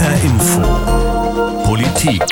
HR 0.00 0.24
Info. 0.24 0.62
Politik. 1.64 2.22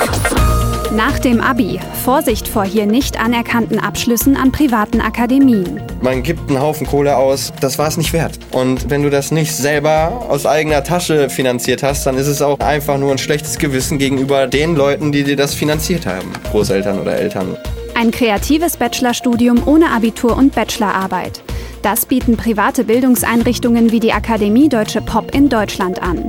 Nach 0.96 1.18
dem 1.18 1.42
Abi. 1.42 1.78
Vorsicht 2.02 2.48
vor 2.48 2.64
hier 2.64 2.86
nicht 2.86 3.20
anerkannten 3.20 3.78
Abschlüssen 3.78 4.38
an 4.38 4.52
privaten 4.52 5.02
Akademien. 5.02 5.82
Man 6.00 6.22
gibt 6.22 6.48
einen 6.48 6.62
Haufen 6.62 6.86
Kohle 6.86 7.18
aus, 7.18 7.52
das 7.60 7.78
war 7.78 7.88
es 7.88 7.98
nicht 7.98 8.14
wert. 8.14 8.38
Und 8.52 8.88
wenn 8.88 9.02
du 9.02 9.10
das 9.10 9.32
nicht 9.32 9.54
selber 9.54 10.24
aus 10.30 10.46
eigener 10.46 10.82
Tasche 10.82 11.28
finanziert 11.28 11.82
hast, 11.82 12.06
dann 12.06 12.16
ist 12.16 12.26
es 12.26 12.40
auch 12.40 12.58
einfach 12.60 12.96
nur 12.96 13.12
ein 13.12 13.18
schlechtes 13.18 13.58
Gewissen 13.58 13.98
gegenüber 13.98 14.46
den 14.46 14.74
Leuten, 14.74 15.12
die 15.12 15.24
dir 15.24 15.36
das 15.36 15.54
finanziert 15.54 16.06
haben. 16.06 16.32
Großeltern 16.50 16.98
oder 16.98 17.16
Eltern. 17.16 17.58
Ein 17.94 18.10
kreatives 18.12 18.78
Bachelorstudium 18.78 19.68
ohne 19.68 19.90
Abitur 19.90 20.38
und 20.38 20.54
Bachelorarbeit. 20.54 21.42
Das 21.82 22.06
bieten 22.06 22.36
private 22.36 22.84
Bildungseinrichtungen 22.84 23.92
wie 23.92 24.00
die 24.00 24.12
Akademie 24.12 24.68
Deutsche 24.68 25.00
Pop 25.00 25.34
in 25.34 25.48
Deutschland 25.48 26.02
an. 26.02 26.24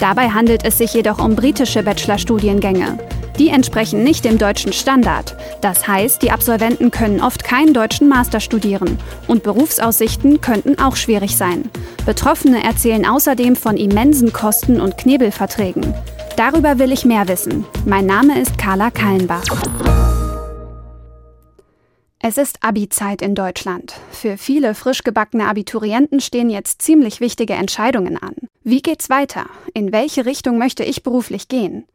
Dabei 0.00 0.30
handelt 0.30 0.64
es 0.64 0.78
sich 0.78 0.94
jedoch 0.94 1.22
um 1.22 1.36
britische 1.36 1.82
Bachelorstudiengänge. 1.82 2.98
Die 3.38 3.50
entsprechen 3.50 4.02
nicht 4.02 4.24
dem 4.24 4.38
deutschen 4.38 4.72
Standard. 4.72 5.36
Das 5.60 5.86
heißt, 5.86 6.22
die 6.22 6.30
Absolventen 6.30 6.90
können 6.90 7.20
oft 7.20 7.44
keinen 7.44 7.72
deutschen 7.72 8.08
Master 8.08 8.40
studieren 8.40 8.98
und 9.28 9.42
Berufsaussichten 9.42 10.40
könnten 10.40 10.78
auch 10.78 10.96
schwierig 10.96 11.36
sein. 11.36 11.70
Betroffene 12.04 12.64
erzählen 12.64 13.06
außerdem 13.06 13.56
von 13.56 13.76
immensen 13.76 14.32
Kosten 14.32 14.80
und 14.80 14.98
Knebelverträgen. 14.98 15.94
Darüber 16.36 16.78
will 16.78 16.92
ich 16.92 17.04
mehr 17.04 17.28
wissen. 17.28 17.66
Mein 17.84 18.06
Name 18.06 18.40
ist 18.40 18.56
Carla 18.58 18.90
Kallenbach. 18.90 19.44
Es 22.22 22.36
ist 22.36 22.62
Abi-Zeit 22.62 23.22
in 23.22 23.34
Deutschland. 23.34 23.94
Für 24.10 24.36
viele 24.36 24.74
frisch 24.74 25.04
gebackene 25.04 25.48
Abiturienten 25.48 26.20
stehen 26.20 26.50
jetzt 26.50 26.82
ziemlich 26.82 27.20
wichtige 27.20 27.54
Entscheidungen 27.54 28.18
an. 28.18 28.34
Wie 28.62 28.82
geht's 28.82 29.08
weiter? 29.08 29.46
In 29.72 29.90
welche 29.90 30.26
Richtung 30.26 30.58
möchte 30.58 30.84
ich 30.84 31.02
beruflich 31.02 31.48
gehen? 31.48 31.86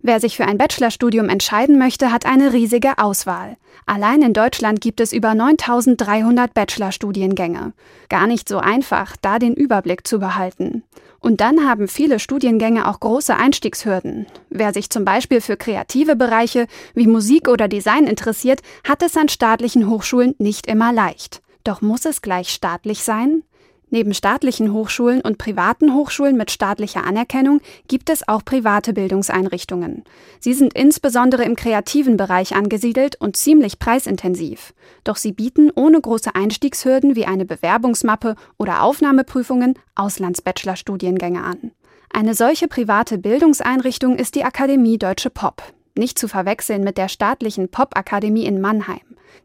Wer 0.00 0.18
sich 0.18 0.36
für 0.36 0.46
ein 0.46 0.58
Bachelorstudium 0.58 1.28
entscheiden 1.28 1.78
möchte, 1.78 2.10
hat 2.10 2.26
eine 2.26 2.52
riesige 2.52 2.98
Auswahl. 2.98 3.56
Allein 3.86 4.22
in 4.22 4.32
Deutschland 4.32 4.80
gibt 4.80 4.98
es 5.00 5.12
über 5.12 5.34
9300 5.36 6.54
Bachelorstudiengänge. 6.54 7.72
Gar 8.08 8.26
nicht 8.26 8.48
so 8.48 8.58
einfach, 8.58 9.16
da 9.16 9.38
den 9.38 9.54
Überblick 9.54 10.08
zu 10.08 10.18
behalten. 10.18 10.82
Und 11.20 11.40
dann 11.40 11.66
haben 11.68 11.88
viele 11.88 12.18
Studiengänge 12.18 12.86
auch 12.88 13.00
große 13.00 13.36
Einstiegshürden. 13.36 14.26
Wer 14.50 14.72
sich 14.72 14.90
zum 14.90 15.04
Beispiel 15.04 15.40
für 15.40 15.56
kreative 15.56 16.16
Bereiche 16.16 16.66
wie 16.94 17.06
Musik 17.06 17.48
oder 17.48 17.68
Design 17.68 18.06
interessiert, 18.06 18.60
hat 18.86 19.02
es 19.02 19.16
an 19.16 19.28
staatlichen 19.28 19.88
Hochschulen 19.88 20.34
nicht 20.38 20.66
immer 20.66 20.92
leicht. 20.92 21.42
Doch 21.64 21.80
muss 21.80 22.04
es 22.04 22.22
gleich 22.22 22.50
staatlich 22.50 23.02
sein? 23.02 23.42
Neben 23.90 24.12
staatlichen 24.12 24.72
Hochschulen 24.72 25.22
und 25.22 25.38
privaten 25.38 25.94
Hochschulen 25.94 26.36
mit 26.36 26.50
staatlicher 26.50 27.04
Anerkennung 27.04 27.60
gibt 27.86 28.10
es 28.10 28.28
auch 28.28 28.44
private 28.44 28.92
Bildungseinrichtungen. 28.92 30.04
Sie 30.40 30.52
sind 30.52 30.74
insbesondere 30.74 31.44
im 31.44 31.56
kreativen 31.56 32.16
Bereich 32.18 32.54
angesiedelt 32.54 33.16
und 33.16 33.36
ziemlich 33.36 33.78
preisintensiv. 33.78 34.74
Doch 35.04 35.16
sie 35.16 35.32
bieten 35.32 35.70
ohne 35.74 36.00
große 36.00 36.34
Einstiegshürden 36.34 37.16
wie 37.16 37.24
eine 37.24 37.46
Bewerbungsmappe 37.46 38.34
oder 38.58 38.82
Aufnahmeprüfungen 38.82 39.74
Auslandsbachelorstudiengänge 39.94 41.42
an. 41.42 41.72
Eine 42.10 42.34
solche 42.34 42.68
private 42.68 43.18
Bildungseinrichtung 43.18 44.16
ist 44.16 44.34
die 44.34 44.44
Akademie 44.44 44.98
Deutsche 44.98 45.30
Pop, 45.30 45.62
nicht 45.94 46.18
zu 46.18 46.28
verwechseln 46.28 46.84
mit 46.84 46.98
der 46.98 47.08
staatlichen 47.08 47.70
Popakademie 47.70 48.46
in 48.46 48.60
Mannheim. 48.60 49.00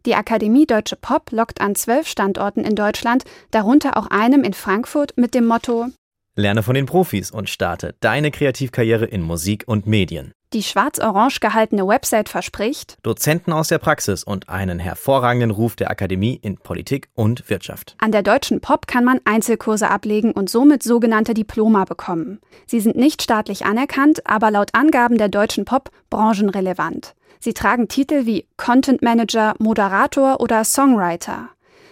Die 0.05 0.15
Akademie 0.15 0.65
Deutsche 0.65 0.95
Pop 0.95 1.31
lockt 1.31 1.61
an 1.61 1.75
zwölf 1.75 2.07
Standorten 2.07 2.63
in 2.63 2.75
Deutschland, 2.75 3.23
darunter 3.51 3.97
auch 3.97 4.07
einem 4.07 4.43
in 4.43 4.53
Frankfurt 4.53 5.13
mit 5.17 5.33
dem 5.33 5.45
Motto 5.45 5.87
Lerne 6.35 6.63
von 6.63 6.73
den 6.73 6.87
Profis 6.87 7.29
und 7.29 7.47
starte 7.47 7.93
deine 7.99 8.31
Kreativkarriere 8.31 9.05
in 9.05 9.21
Musik 9.21 9.65
und 9.67 9.85
Medien. 9.85 10.33
Die 10.53 10.63
schwarz-orange 10.63 11.39
gehaltene 11.39 11.87
Website 11.87 12.27
verspricht 12.27 12.97
Dozenten 13.03 13.51
aus 13.51 13.67
der 13.67 13.77
Praxis 13.77 14.23
und 14.23 14.49
einen 14.49 14.79
hervorragenden 14.79 15.51
Ruf 15.51 15.75
der 15.75 15.91
Akademie 15.91 16.39
in 16.41 16.57
Politik 16.57 17.09
und 17.13 17.49
Wirtschaft. 17.51 17.95
An 17.99 18.11
der 18.11 18.23
Deutschen 18.23 18.61
Pop 18.61 18.87
kann 18.87 19.05
man 19.05 19.19
Einzelkurse 19.25 19.89
ablegen 19.89 20.31
und 20.31 20.49
somit 20.49 20.81
sogenannte 20.81 21.35
Diploma 21.35 21.85
bekommen. 21.85 22.39
Sie 22.65 22.79
sind 22.79 22.95
nicht 22.95 23.21
staatlich 23.21 23.65
anerkannt, 23.65 24.25
aber 24.25 24.49
laut 24.49 24.69
Angaben 24.73 25.19
der 25.19 25.29
Deutschen 25.29 25.65
Pop 25.65 25.91
branchenrelevant. 26.09 27.13
Sie 27.43 27.53
tragen 27.53 27.89
Titel 27.89 28.25
wie 28.25 28.47
Content 28.55 29.01
Manager, 29.01 29.53
Moderator 29.59 30.39
oder 30.39 30.63
Songwriter. 30.63 31.49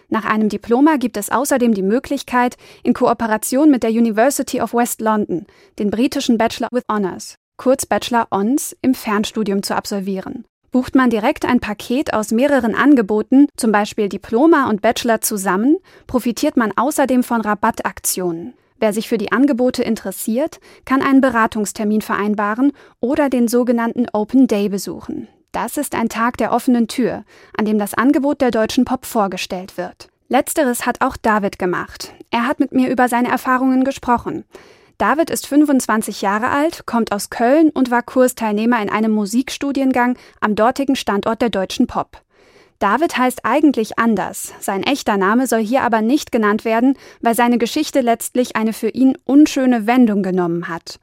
Nach 0.07 0.23
einem 0.23 0.47
Diploma 0.47 0.95
gibt 0.95 1.17
es 1.17 1.29
außerdem 1.29 1.73
die 1.73 1.81
Möglichkeit, 1.81 2.55
in 2.83 2.93
Kooperation 2.93 3.69
mit 3.69 3.83
der 3.83 3.89
University 3.89 4.61
of 4.61 4.73
West 4.73 5.01
London 5.01 5.45
den 5.77 5.91
britischen 5.91 6.37
Bachelor 6.37 6.69
with 6.71 6.83
Honours, 6.89 7.35
kurz 7.57 7.85
Bachelor 7.85 8.27
Ons, 8.31 8.77
im 8.81 8.93
Fernstudium 8.93 9.61
zu 9.61 9.75
absolvieren. 9.75 10.45
Bucht 10.71 10.95
man 10.95 11.09
direkt 11.09 11.43
ein 11.43 11.59
Paket 11.59 12.13
aus 12.13 12.31
mehreren 12.31 12.73
Angeboten, 12.73 13.47
zum 13.57 13.73
Beispiel 13.73 14.07
Diploma 14.07 14.69
und 14.69 14.81
Bachelor 14.81 15.19
zusammen, 15.19 15.75
profitiert 16.07 16.55
man 16.55 16.71
außerdem 16.77 17.23
von 17.23 17.41
Rabattaktionen. 17.41 18.53
Wer 18.79 18.93
sich 18.93 19.09
für 19.09 19.17
die 19.17 19.33
Angebote 19.33 19.83
interessiert, 19.83 20.61
kann 20.85 21.01
einen 21.01 21.19
Beratungstermin 21.19 21.99
vereinbaren 21.99 22.71
oder 23.01 23.29
den 23.29 23.49
sogenannten 23.49 24.07
Open 24.13 24.47
Day 24.47 24.69
besuchen. 24.69 25.27
Das 25.51 25.75
ist 25.75 25.95
ein 25.95 26.07
Tag 26.07 26.37
der 26.37 26.53
offenen 26.53 26.87
Tür, 26.87 27.25
an 27.57 27.65
dem 27.65 27.77
das 27.77 27.93
Angebot 27.93 28.39
der 28.39 28.51
deutschen 28.51 28.85
Pop 28.85 29.05
vorgestellt 29.05 29.77
wird. 29.77 30.07
Letzteres 30.29 30.85
hat 30.85 31.01
auch 31.01 31.17
David 31.17 31.59
gemacht. 31.59 32.13
Er 32.29 32.47
hat 32.47 32.61
mit 32.61 32.71
mir 32.71 32.89
über 32.89 33.09
seine 33.09 33.27
Erfahrungen 33.27 33.83
gesprochen. 33.83 34.45
David 34.97 35.29
ist 35.29 35.47
25 35.47 36.21
Jahre 36.21 36.49
alt, 36.49 36.85
kommt 36.85 37.11
aus 37.11 37.29
Köln 37.29 37.69
und 37.71 37.91
war 37.91 38.01
Kursteilnehmer 38.01 38.81
in 38.81 38.89
einem 38.89 39.11
Musikstudiengang 39.11 40.17
am 40.39 40.55
dortigen 40.55 40.95
Standort 40.95 41.41
der 41.41 41.49
deutschen 41.49 41.87
Pop. 41.87 42.21
David 42.79 43.17
heißt 43.17 43.43
eigentlich 43.43 43.99
anders. 43.99 44.53
Sein 44.59 44.83
echter 44.83 45.17
Name 45.17 45.47
soll 45.47 45.59
hier 45.59 45.81
aber 45.81 46.01
nicht 46.01 46.31
genannt 46.31 46.63
werden, 46.63 46.97
weil 47.19 47.35
seine 47.35 47.57
Geschichte 47.57 47.99
letztlich 48.01 48.55
eine 48.55 48.73
für 48.73 48.89
ihn 48.89 49.17
unschöne 49.25 49.85
Wendung 49.85 50.23
genommen 50.23 50.67
hat. 50.69 50.99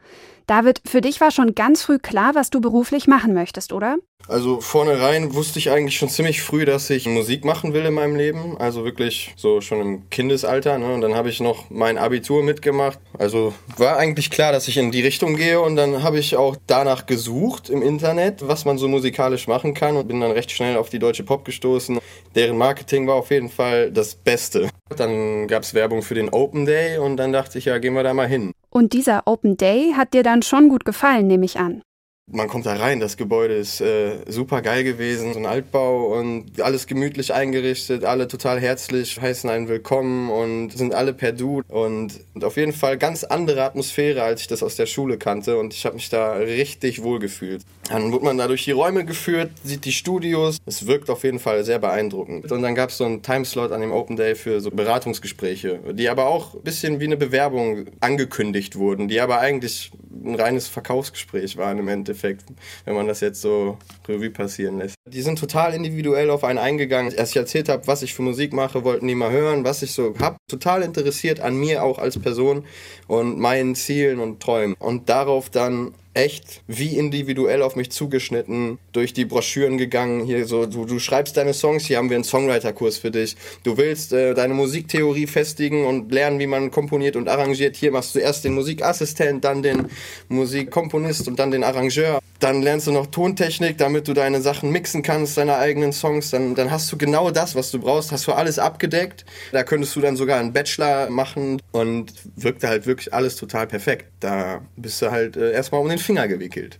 David, 0.46 0.80
für 0.86 1.02
dich 1.02 1.20
war 1.20 1.30
schon 1.30 1.54
ganz 1.54 1.82
früh 1.82 1.98
klar, 1.98 2.34
was 2.34 2.50
du 2.50 2.60
beruflich 2.62 3.06
machen 3.06 3.34
möchtest, 3.34 3.72
oder? 3.72 3.98
Also 4.28 4.60
vornherein 4.60 5.34
wusste 5.34 5.58
ich 5.58 5.70
eigentlich 5.70 5.96
schon 5.96 6.10
ziemlich 6.10 6.42
früh, 6.42 6.66
dass 6.66 6.90
ich 6.90 7.06
Musik 7.06 7.46
machen 7.46 7.72
will 7.72 7.86
in 7.86 7.94
meinem 7.94 8.14
Leben. 8.14 8.58
Also 8.58 8.84
wirklich 8.84 9.32
so 9.36 9.62
schon 9.62 9.80
im 9.80 10.10
Kindesalter. 10.10 10.76
Ne? 10.76 10.92
Und 10.92 11.00
dann 11.00 11.14
habe 11.14 11.30
ich 11.30 11.40
noch 11.40 11.70
mein 11.70 11.96
Abitur 11.96 12.42
mitgemacht. 12.42 12.98
Also 13.18 13.54
war 13.78 13.96
eigentlich 13.96 14.30
klar, 14.30 14.52
dass 14.52 14.68
ich 14.68 14.76
in 14.76 14.92
die 14.92 15.00
Richtung 15.00 15.36
gehe. 15.36 15.60
Und 15.60 15.76
dann 15.76 16.02
habe 16.02 16.18
ich 16.18 16.36
auch 16.36 16.56
danach 16.66 17.06
gesucht 17.06 17.70
im 17.70 17.80
Internet, 17.80 18.46
was 18.46 18.66
man 18.66 18.76
so 18.76 18.86
musikalisch 18.86 19.48
machen 19.48 19.72
kann. 19.72 19.96
Und 19.96 20.08
bin 20.08 20.20
dann 20.20 20.32
recht 20.32 20.50
schnell 20.50 20.76
auf 20.76 20.90
die 20.90 20.98
deutsche 20.98 21.24
Pop 21.24 21.46
gestoßen. 21.46 21.98
Deren 22.34 22.58
Marketing 22.58 23.06
war 23.06 23.14
auf 23.14 23.30
jeden 23.30 23.48
Fall 23.48 23.90
das 23.90 24.14
Beste. 24.14 24.68
Dann 24.94 25.48
gab 25.48 25.62
es 25.62 25.72
Werbung 25.72 26.02
für 26.02 26.14
den 26.14 26.28
Open 26.28 26.66
Day 26.66 26.98
und 26.98 27.16
dann 27.16 27.32
dachte 27.32 27.58
ich, 27.58 27.64
ja, 27.64 27.78
gehen 27.78 27.94
wir 27.94 28.02
da 28.02 28.12
mal 28.12 28.28
hin. 28.28 28.52
Und 28.70 28.92
dieser 28.92 29.22
Open 29.26 29.56
Day 29.56 29.94
hat 29.96 30.12
dir 30.12 30.22
dann 30.22 30.42
schon 30.42 30.68
gut 30.68 30.84
gefallen, 30.84 31.26
nehme 31.26 31.46
ich 31.46 31.58
an. 31.58 31.82
Man 32.30 32.46
kommt 32.46 32.66
da 32.66 32.74
rein, 32.74 33.00
das 33.00 33.16
Gebäude 33.16 33.54
ist 33.54 33.80
äh, 33.80 34.18
super 34.26 34.60
geil 34.60 34.84
gewesen, 34.84 35.32
so 35.32 35.38
ein 35.38 35.46
Altbau 35.46 36.18
und 36.18 36.60
alles 36.60 36.86
gemütlich 36.86 37.32
eingerichtet, 37.32 38.04
alle 38.04 38.28
total 38.28 38.60
herzlich, 38.60 39.18
heißen 39.18 39.48
einen 39.48 39.68
willkommen 39.68 40.28
und 40.30 40.76
sind 40.76 40.94
alle 40.94 41.14
per 41.14 41.32
Du 41.32 41.62
und, 41.68 42.20
und 42.34 42.44
auf 42.44 42.58
jeden 42.58 42.74
Fall 42.74 42.98
ganz 42.98 43.24
andere 43.24 43.62
Atmosphäre, 43.62 44.22
als 44.22 44.42
ich 44.42 44.46
das 44.46 44.62
aus 44.62 44.76
der 44.76 44.84
Schule 44.84 45.16
kannte 45.16 45.56
und 45.56 45.72
ich 45.72 45.86
habe 45.86 45.94
mich 45.94 46.10
da 46.10 46.34
richtig 46.34 47.02
wohl 47.02 47.18
gefühlt. 47.18 47.62
Dann 47.88 48.12
wird 48.12 48.22
man 48.22 48.36
da 48.36 48.46
durch 48.46 48.64
die 48.64 48.72
Räume 48.72 49.06
geführt, 49.06 49.50
sieht 49.64 49.86
die 49.86 49.92
Studios, 49.92 50.58
es 50.66 50.86
wirkt 50.86 51.08
auf 51.08 51.24
jeden 51.24 51.38
Fall 51.38 51.64
sehr 51.64 51.78
beeindruckend. 51.78 52.52
Und 52.52 52.60
dann 52.60 52.74
gab 52.74 52.90
es 52.90 52.98
so 52.98 53.04
einen 53.04 53.22
Timeslot 53.22 53.72
an 53.72 53.80
dem 53.80 53.92
Open 53.92 54.16
Day 54.16 54.34
für 54.34 54.60
so 54.60 54.70
Beratungsgespräche, 54.70 55.80
die 55.92 56.10
aber 56.10 56.26
auch 56.26 56.54
ein 56.54 56.60
bisschen 56.60 57.00
wie 57.00 57.04
eine 57.04 57.16
Bewerbung 57.16 57.86
angekündigt 58.00 58.76
wurden, 58.76 59.08
die 59.08 59.20
aber 59.20 59.38
eigentlich 59.38 59.90
ein 60.24 60.34
reines 60.34 60.68
Verkaufsgespräch 60.68 61.56
waren 61.56 61.78
im 61.78 61.88
Endeffekt, 61.88 62.44
wenn 62.84 62.94
man 62.94 63.06
das 63.06 63.20
jetzt 63.20 63.40
so 63.40 63.78
Revue 64.06 64.30
passieren 64.30 64.78
lässt. 64.78 64.97
Die 65.12 65.22
sind 65.22 65.38
total 65.38 65.74
individuell 65.74 66.30
auf 66.30 66.44
einen 66.44 66.58
eingegangen. 66.58 67.16
Als 67.16 67.30
ich 67.30 67.36
erzählt 67.36 67.68
habe, 67.68 67.86
was 67.86 68.02
ich 68.02 68.14
für 68.14 68.22
Musik 68.22 68.52
mache, 68.52 68.84
wollten 68.84 69.06
die 69.06 69.14
mal 69.14 69.30
hören, 69.30 69.64
was 69.64 69.82
ich 69.82 69.92
so 69.92 70.14
habe. 70.18 70.36
Total 70.48 70.82
interessiert 70.82 71.40
an 71.40 71.56
mir 71.56 71.82
auch 71.82 71.98
als 71.98 72.18
Person 72.18 72.64
und 73.06 73.38
meinen 73.38 73.74
Zielen 73.74 74.20
und 74.20 74.40
Träumen. 74.40 74.74
Und 74.78 75.08
darauf 75.08 75.50
dann 75.50 75.94
echt 76.14 76.62
wie 76.66 76.96
individuell 76.96 77.62
auf 77.62 77.76
mich 77.76 77.90
zugeschnitten 77.90 78.78
durch 78.92 79.12
die 79.12 79.24
Broschüren 79.24 79.78
gegangen. 79.78 80.24
Hier 80.24 80.46
so, 80.46 80.66
du, 80.66 80.84
du 80.84 80.98
schreibst 80.98 81.36
deine 81.36 81.54
Songs, 81.54 81.86
hier 81.86 81.98
haben 81.98 82.10
wir 82.10 82.16
einen 82.16 82.24
Songwriter-Kurs 82.24 82.98
für 82.98 83.12
dich. 83.12 83.36
Du 83.62 83.76
willst 83.76 84.12
äh, 84.12 84.34
deine 84.34 84.54
Musiktheorie 84.54 85.28
festigen 85.28 85.86
und 85.86 86.10
lernen, 86.10 86.40
wie 86.40 86.48
man 86.48 86.72
komponiert 86.72 87.14
und 87.14 87.28
arrangiert. 87.28 87.76
Hier 87.76 87.92
machst 87.92 88.14
du 88.14 88.18
erst 88.18 88.44
den 88.44 88.54
Musikassistent, 88.54 89.44
dann 89.44 89.62
den 89.62 89.86
Musikkomponist 90.28 91.28
und 91.28 91.38
dann 91.38 91.52
den 91.52 91.62
Arrangeur. 91.62 92.20
Dann 92.40 92.62
lernst 92.62 92.86
du 92.86 92.92
noch 92.92 93.06
Tontechnik, 93.06 93.78
damit 93.78 94.06
du 94.06 94.14
deine 94.14 94.40
Sachen 94.40 94.70
mixen 94.70 95.02
kannst, 95.02 95.36
deine 95.36 95.56
eigenen 95.56 95.92
Songs. 95.92 96.30
Dann, 96.30 96.54
dann 96.54 96.70
hast 96.70 96.90
du 96.92 96.96
genau 96.96 97.30
das, 97.30 97.54
was 97.54 97.70
du 97.70 97.80
brauchst, 97.80 98.12
hast 98.12 98.26
du 98.26 98.32
alles 98.32 98.58
abgedeckt. 98.58 99.24
Da 99.52 99.64
könntest 99.64 99.96
du 99.96 100.00
dann 100.00 100.16
sogar 100.16 100.38
einen 100.38 100.52
Bachelor 100.52 101.10
machen 101.10 101.60
und 101.72 102.12
wirkte 102.36 102.68
halt 102.68 102.86
wirklich 102.86 103.12
alles 103.12 103.36
total 103.36 103.66
perfekt. 103.66 104.12
Da 104.20 104.62
bist 104.76 105.02
du 105.02 105.10
halt 105.10 105.36
äh, 105.36 105.52
erstmal 105.52 105.80
um 105.80 105.88
den 105.88 105.98
Finger 105.98 106.28
gewickelt. 106.28 106.78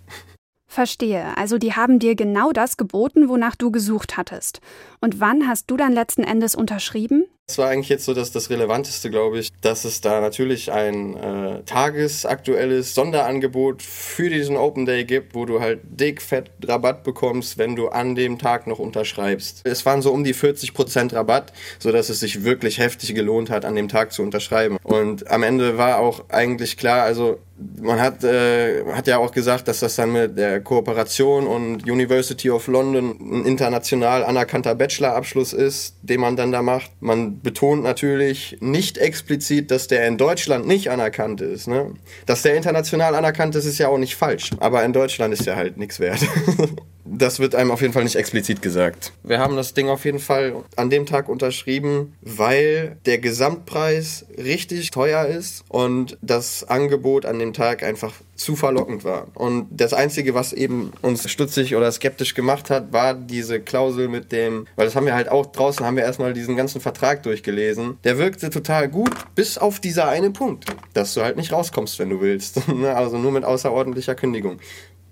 Verstehe. 0.69 1.37
Also 1.37 1.59
die 1.59 1.73
haben 1.73 1.99
dir 1.99 2.15
genau 2.15 2.53
das 2.53 2.77
geboten, 2.77 3.29
wonach 3.29 3.57
du 3.57 3.71
gesucht 3.71 4.17
hattest. 4.17 4.61
Und 5.01 5.19
wann 5.19 5.49
hast 5.49 5.71
du 5.71 5.77
dann 5.77 5.93
letzten 5.93 6.23
Endes 6.23 6.55
unterschrieben? 6.55 7.25
Das 7.49 7.57
war 7.57 7.71
eigentlich 7.71 7.89
jetzt 7.89 8.05
so 8.05 8.13
dass 8.13 8.31
das 8.31 8.51
Relevanteste, 8.51 9.09
glaube 9.09 9.39
ich, 9.39 9.49
dass 9.63 9.87
es 9.87 10.03
da 10.03 10.21
natürlich 10.21 10.71
ein 10.71 11.17
äh, 11.17 11.63
tagesaktuelles 11.63 12.95
Sonderangebot 12.95 13.83
für 13.83 14.29
diesen 14.29 14.59
Open 14.59 14.85
Day 14.85 15.07
gibt, 15.07 15.35
wo 15.35 15.47
du 15.47 15.59
halt 15.59 15.81
dick 15.85 16.21
fett 16.21 16.51
Rabatt 16.63 17.05
bekommst, 17.05 17.57
wenn 17.57 17.75
du 17.75 17.89
an 17.89 18.15
dem 18.15 18.39
Tag 18.39 18.67
noch 18.67 18.79
unterschreibst. 18.79 19.63
Es 19.65 19.87
waren 19.87 20.03
so 20.03 20.13
um 20.13 20.25
die 20.25 20.35
40% 20.35 21.15
Rabatt, 21.15 21.55
sodass 21.79 22.11
es 22.11 22.21
sich 22.21 22.45
wirklich 22.45 22.77
heftig 22.81 23.15
gelohnt 23.15 23.49
hat, 23.49 23.65
an 23.65 23.77
dem 23.77 23.89
Tag 23.89 24.13
zu 24.13 24.21
unterschreiben. 24.21 24.77
Und 24.83 25.31
am 25.31 25.43
Ende 25.43 25.79
war 25.79 26.01
auch 26.01 26.29
eigentlich 26.29 26.77
klar, 26.77 27.05
also 27.05 27.39
man 27.81 28.01
hat, 28.01 28.23
äh, 28.25 28.85
hat 28.93 29.07
ja 29.07 29.19
auch 29.19 29.33
gesagt, 29.33 29.69
dass 29.69 29.81
das 29.81 29.97
dann 29.97 30.13
mit 30.13 30.39
der 30.39 30.61
Kooperation 30.61 31.47
und 31.47 31.89
University 31.91 32.51
of 32.51 32.67
London 32.69 33.17
ein 33.21 33.45
international 33.45 34.25
anerkannter 34.25 34.75
Bachelorabschluss 34.75 35.53
ist, 35.53 35.97
den 36.03 36.21
man 36.21 36.37
dann 36.37 36.53
da 36.53 36.63
macht. 36.63 36.91
Man 37.01 37.38
betont 37.43 37.83
natürlich 37.83 38.57
nicht 38.61 38.99
explizit, 38.99 39.71
dass 39.71 39.89
der 39.89 40.07
in 40.07 40.19
Deutschland 40.19 40.67
nicht 40.67 40.91
anerkannt 40.91 41.41
ist. 41.41 41.69
Ne? 41.69 41.95
Dass 42.27 42.43
der 42.43 42.57
international 42.57 43.15
anerkannt 43.15 43.55
ist, 43.55 43.65
ist 43.65 43.79
ja 43.79 43.89
auch 43.89 43.99
nicht 43.99 44.17
falsch. 44.17 44.51
Aber 44.59 44.85
in 44.85 44.93
Deutschland 44.93 45.33
ist 45.33 45.47
ja 45.47 45.57
halt 45.57 45.77
nichts 45.77 46.01
wert. 46.01 46.21
das 47.05 47.41
wird 47.41 47.55
einem 47.55 47.71
auf 47.71 47.81
jeden 47.81 47.93
Fall 47.93 48.05
nicht 48.05 48.17
explizit 48.17 48.63
gesagt. 48.63 49.13
Wir 49.23 49.39
haben 49.39 49.57
das 49.57 49.75
Ding 49.75 49.89
auf 49.89 50.05
jeden 50.05 50.19
Fall 50.19 50.55
an 50.77 50.91
dem 50.91 51.07
Tag 51.07 51.29
unterschrieben, 51.29 52.15
weil 52.21 52.97
der 53.07 53.19
Gesamtpreis 53.19 54.27
richtig 54.37 54.91
teuer 54.91 55.27
ist 55.27 55.65
und 55.69 56.19
das 56.23 56.65
Angebot 56.65 57.25
an 57.25 57.39
dem 57.39 57.53
Tag 57.53 57.83
einfach 57.83 58.15
zu 58.35 58.55
verlockend 58.57 59.05
war. 59.05 59.27
Und 59.35 59.67
das 59.71 59.93
Einzige, 59.93 60.35
was 60.35 60.53
eben 60.53 60.93
uns 61.03 61.29
stutzig 61.29 61.75
oder 61.75 61.91
skeptisch 61.91 62.35
gemacht 62.35 62.71
hat, 62.71 62.93
war 62.93 63.15
diese 63.15 63.61
Klausel 63.61 64.09
mit 64.09 64.31
dem, 64.33 64.67
weil 64.77 64.87
das 64.87 64.95
haben 64.95 65.07
wir 65.07 65.15
halt 65.15 65.29
auch 65.29 65.47
draußen, 65.47 65.85
haben 65.85 65.97
wir 65.97 66.05
erstmal 66.05 66.33
diesen 66.33 66.57
ganzen 66.57 66.81
Vertrag 66.81 67.23
durchgelesen. 67.25 67.99
Der 68.05 68.19
wirkte 68.19 68.51
total 68.51 68.89
gut, 68.89 69.11
bis 69.35 69.59
auf 69.59 69.81
dieser 69.81 70.09
eine 70.09 70.31
Punkt, 70.31 70.67
dass 70.95 71.15
du 71.15 71.23
halt 71.23 71.37
nicht 71.37 71.53
rauskommst, 71.53 71.99
wenn 71.99 72.11
du 72.11 72.21
willst. 72.21 72.61
Also 72.99 73.19
nur 73.19 73.33
mit 73.33 73.45
außerordentlicher 73.45 74.15
Kündigung. 74.15 74.61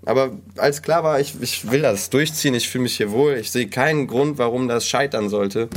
Aber 0.07 0.31
als 0.55 0.81
klar 0.81 1.03
war, 1.03 1.19
ich, 1.19 1.35
ich 1.41 1.69
will 1.69 1.81
das 1.81 2.09
durchziehen, 2.09 2.55
ich 2.55 2.69
fühle 2.69 2.83
mich 2.83 2.95
hier 2.95 3.11
wohl, 3.11 3.33
ich 3.33 3.51
sehe 3.51 3.67
keinen 3.67 4.07
Grund, 4.07 4.37
warum 4.37 4.67
das 4.67 4.87
scheitern 4.87 5.29
sollte, 5.29 5.69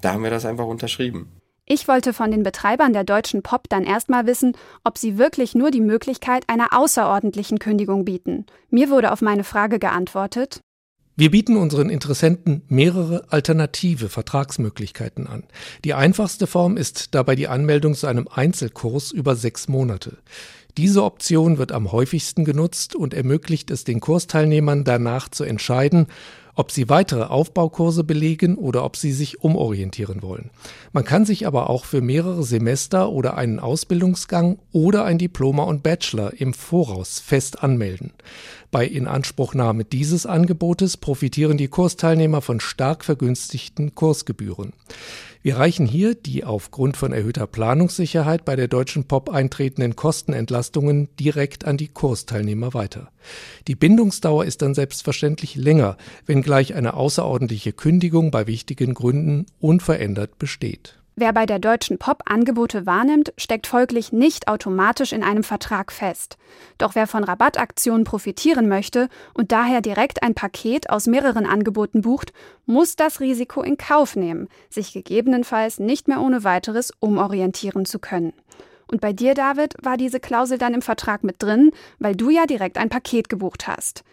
da 0.00 0.12
haben 0.12 0.22
wir 0.22 0.30
das 0.30 0.44
einfach 0.44 0.66
unterschrieben. 0.66 1.28
Ich 1.66 1.88
wollte 1.88 2.14
von 2.14 2.30
den 2.30 2.44
Betreibern 2.44 2.92
der 2.92 3.04
deutschen 3.04 3.42
Pop 3.42 3.68
dann 3.68 3.84
erstmal 3.84 4.26
wissen, 4.26 4.56
ob 4.84 4.96
sie 4.96 5.18
wirklich 5.18 5.54
nur 5.54 5.70
die 5.70 5.82
Möglichkeit 5.82 6.44
einer 6.46 6.68
außerordentlichen 6.72 7.58
Kündigung 7.58 8.04
bieten. 8.04 8.46
Mir 8.70 8.90
wurde 8.90 9.12
auf 9.12 9.20
meine 9.20 9.44
Frage 9.44 9.78
geantwortet, 9.78 10.60
wir 11.20 11.32
bieten 11.32 11.56
unseren 11.56 11.90
Interessenten 11.90 12.62
mehrere 12.68 13.24
alternative 13.32 14.08
Vertragsmöglichkeiten 14.08 15.26
an. 15.26 15.42
Die 15.84 15.92
einfachste 15.92 16.46
Form 16.46 16.76
ist 16.76 17.12
dabei 17.12 17.34
die 17.34 17.48
Anmeldung 17.48 17.94
zu 17.94 18.06
einem 18.06 18.28
Einzelkurs 18.28 19.10
über 19.10 19.34
sechs 19.34 19.66
Monate. 19.66 20.18
Diese 20.76 21.02
Option 21.02 21.58
wird 21.58 21.72
am 21.72 21.90
häufigsten 21.90 22.44
genutzt 22.44 22.94
und 22.94 23.14
ermöglicht 23.14 23.70
es 23.70 23.84
den 23.84 24.00
Kursteilnehmern 24.00 24.84
danach 24.84 25.28
zu 25.28 25.44
entscheiden, 25.44 26.06
ob 26.58 26.72
sie 26.72 26.88
weitere 26.88 27.22
Aufbaukurse 27.22 28.02
belegen 28.02 28.56
oder 28.56 28.84
ob 28.84 28.96
sie 28.96 29.12
sich 29.12 29.44
umorientieren 29.44 30.22
wollen. 30.22 30.50
Man 30.92 31.04
kann 31.04 31.24
sich 31.24 31.46
aber 31.46 31.70
auch 31.70 31.84
für 31.84 32.00
mehrere 32.00 32.42
Semester 32.42 33.10
oder 33.10 33.36
einen 33.36 33.60
Ausbildungsgang 33.60 34.58
oder 34.72 35.04
ein 35.04 35.18
Diploma 35.18 35.62
und 35.62 35.84
Bachelor 35.84 36.32
im 36.40 36.52
Voraus 36.52 37.20
fest 37.20 37.62
anmelden. 37.62 38.12
Bei 38.72 38.84
Inanspruchnahme 38.84 39.84
dieses 39.84 40.26
Angebotes 40.26 40.96
profitieren 40.96 41.58
die 41.58 41.68
Kursteilnehmer 41.68 42.42
von 42.42 42.58
stark 42.58 43.04
vergünstigten 43.04 43.94
Kursgebühren. 43.94 44.72
Wir 45.42 45.56
reichen 45.56 45.86
hier 45.86 46.14
die 46.14 46.44
aufgrund 46.44 46.96
von 46.96 47.12
erhöhter 47.12 47.46
Planungssicherheit 47.46 48.44
bei 48.44 48.56
der 48.56 48.66
Deutschen 48.66 49.04
Pop 49.04 49.30
eintretenden 49.30 49.94
Kostenentlastungen 49.94 51.08
direkt 51.18 51.64
an 51.64 51.76
die 51.76 51.88
Kursteilnehmer 51.88 52.74
weiter. 52.74 53.10
Die 53.68 53.76
Bindungsdauer 53.76 54.44
ist 54.44 54.62
dann 54.62 54.74
selbstverständlich 54.74 55.54
länger, 55.54 55.96
wenngleich 56.26 56.74
eine 56.74 56.94
außerordentliche 56.94 57.72
Kündigung 57.72 58.30
bei 58.30 58.46
wichtigen 58.46 58.94
Gründen 58.94 59.46
unverändert 59.60 60.38
besteht. 60.38 60.97
Wer 61.20 61.32
bei 61.32 61.46
der 61.46 61.58
Deutschen 61.58 61.98
Pop 61.98 62.22
Angebote 62.26 62.86
wahrnimmt, 62.86 63.32
steckt 63.36 63.66
folglich 63.66 64.12
nicht 64.12 64.46
automatisch 64.46 65.12
in 65.12 65.24
einem 65.24 65.42
Vertrag 65.42 65.90
fest. 65.90 66.38
Doch 66.78 66.94
wer 66.94 67.08
von 67.08 67.24
Rabattaktionen 67.24 68.04
profitieren 68.04 68.68
möchte 68.68 69.08
und 69.34 69.50
daher 69.50 69.80
direkt 69.80 70.22
ein 70.22 70.34
Paket 70.34 70.90
aus 70.90 71.08
mehreren 71.08 71.44
Angeboten 71.44 72.02
bucht, 72.02 72.32
muss 72.66 72.94
das 72.94 73.18
Risiko 73.18 73.62
in 73.62 73.76
Kauf 73.76 74.14
nehmen, 74.14 74.46
sich 74.70 74.92
gegebenenfalls 74.92 75.80
nicht 75.80 76.06
mehr 76.06 76.20
ohne 76.20 76.44
weiteres 76.44 76.92
umorientieren 77.00 77.84
zu 77.84 77.98
können. 77.98 78.32
Und 78.86 79.00
bei 79.00 79.12
dir, 79.12 79.34
David, 79.34 79.74
war 79.82 79.96
diese 79.96 80.20
Klausel 80.20 80.56
dann 80.56 80.72
im 80.72 80.82
Vertrag 80.82 81.24
mit 81.24 81.42
drin, 81.42 81.72
weil 81.98 82.14
du 82.14 82.30
ja 82.30 82.46
direkt 82.46 82.78
ein 82.78 82.90
Paket 82.90 83.28
gebucht 83.28 83.66
hast. 83.66 84.04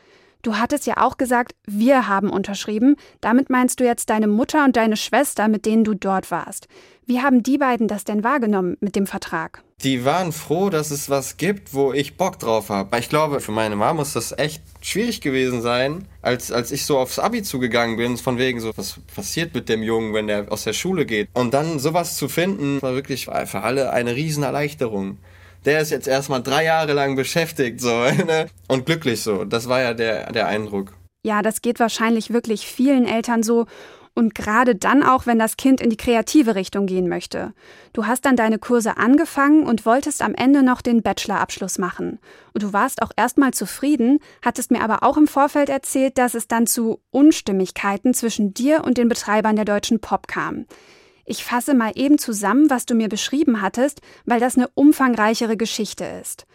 Du 0.45 0.57
hattest 0.57 0.85
ja 0.85 0.97
auch 0.97 1.17
gesagt, 1.17 1.55
wir 1.65 2.07
haben 2.07 2.29
unterschrieben. 2.29 2.97
Damit 3.19 3.49
meinst 3.49 3.79
du 3.79 3.83
jetzt 3.83 4.11
deine 4.11 4.27
Mutter 4.27 4.63
und 4.63 4.75
deine 4.75 4.95
Schwester, 4.95 5.47
mit 5.47 5.65
denen 5.65 5.83
du 5.83 5.95
dort 5.95 6.29
warst. 6.29 6.67
Wie 7.07 7.19
haben 7.19 7.41
die 7.41 7.57
beiden 7.57 7.87
das 7.87 8.03
denn 8.03 8.23
wahrgenommen 8.23 8.77
mit 8.79 8.95
dem 8.95 9.07
Vertrag? 9.07 9.63
Die 9.81 10.05
waren 10.05 10.31
froh, 10.31 10.69
dass 10.69 10.91
es 10.91 11.09
was 11.09 11.37
gibt, 11.37 11.73
wo 11.73 11.93
ich 11.93 12.15
Bock 12.15 12.37
drauf 12.37 12.69
habe. 12.69 12.95
Ich 12.99 13.09
glaube, 13.09 13.39
für 13.39 13.53
meine 13.53 13.75
Mama 13.75 13.95
muss 13.95 14.13
das 14.13 14.37
echt 14.37 14.61
schwierig 14.81 15.19
gewesen 15.19 15.63
sein, 15.63 16.07
als, 16.21 16.51
als 16.51 16.71
ich 16.71 16.85
so 16.85 16.99
aufs 16.99 17.17
Abi 17.17 17.41
zugegangen 17.41 17.97
bin, 17.97 18.15
von 18.17 18.37
wegen 18.37 18.59
so, 18.59 18.71
was 18.75 18.99
passiert 19.15 19.55
mit 19.55 19.67
dem 19.67 19.81
Jungen, 19.81 20.13
wenn 20.13 20.27
der 20.27 20.51
aus 20.51 20.63
der 20.63 20.73
Schule 20.73 21.07
geht. 21.07 21.27
Und 21.33 21.55
dann 21.55 21.79
sowas 21.79 22.17
zu 22.17 22.29
finden, 22.29 22.83
war 22.83 22.93
wirklich 22.93 23.25
für 23.25 23.61
alle 23.61 23.91
eine 23.91 24.15
Riesenerleichterung 24.15 25.17
der 25.65 25.81
ist 25.81 25.91
jetzt 25.91 26.07
erstmal 26.07 26.41
drei 26.41 26.63
Jahre 26.63 26.93
lang 26.93 27.15
beschäftigt 27.15 27.81
so 27.81 27.89
ne? 28.25 28.47
und 28.67 28.85
glücklich 28.85 29.21
so. 29.21 29.45
Das 29.45 29.67
war 29.67 29.81
ja 29.81 29.93
der, 29.93 30.31
der 30.31 30.47
Eindruck. 30.47 30.93
Ja, 31.23 31.41
das 31.41 31.61
geht 31.61 31.79
wahrscheinlich 31.79 32.31
wirklich 32.31 32.67
vielen 32.67 33.07
Eltern 33.07 33.41
so. 33.41 33.65
Und 34.17 34.33
gerade 34.33 34.75
dann 34.75 35.03
auch, 35.03 35.25
wenn 35.25 35.39
das 35.39 35.57
Kind 35.57 35.81
in 35.81 35.89
die 35.89 35.97
kreative 35.97 36.55
Richtung 36.55 36.85
gehen 36.85 37.09
möchte. 37.09 37.53
Du 37.91 38.05
hast 38.05 38.23
dann 38.23 38.37
deine 38.37 38.59
Kurse 38.59 38.95
angefangen 38.95 39.65
und 39.65 39.85
wolltest 39.85 40.21
am 40.21 40.33
Ende 40.33 40.63
noch 40.63 40.81
den 40.81 41.01
Bachelorabschluss 41.01 41.79
machen. 41.79 42.19
Und 42.53 42.63
du 42.63 42.71
warst 42.71 43.01
auch 43.01 43.11
erstmal 43.17 43.51
zufrieden, 43.51 44.19
hattest 44.41 44.71
mir 44.71 44.81
aber 44.81 45.03
auch 45.03 45.17
im 45.17 45.27
Vorfeld 45.27 45.67
erzählt, 45.67 46.17
dass 46.17 46.33
es 46.33 46.47
dann 46.47 46.65
zu 46.65 47.01
Unstimmigkeiten 47.11 48.13
zwischen 48.13 48.53
dir 48.53 48.85
und 48.85 48.97
den 48.97 49.09
Betreibern 49.09 49.57
der 49.57 49.65
deutschen 49.65 49.99
Pop 49.99 50.29
kam. 50.29 50.65
Ich 51.25 51.43
fasse 51.43 51.73
mal 51.73 51.91
eben 51.95 52.17
zusammen, 52.17 52.69
was 52.69 52.85
du 52.85 52.93
mir 52.93 53.09
beschrieben 53.09 53.61
hattest, 53.61 54.01
weil 54.25 54.39
das 54.39 54.57
eine 54.57 54.69
umfangreichere 54.75 55.57
Geschichte 55.57 56.05
ist. 56.21 56.45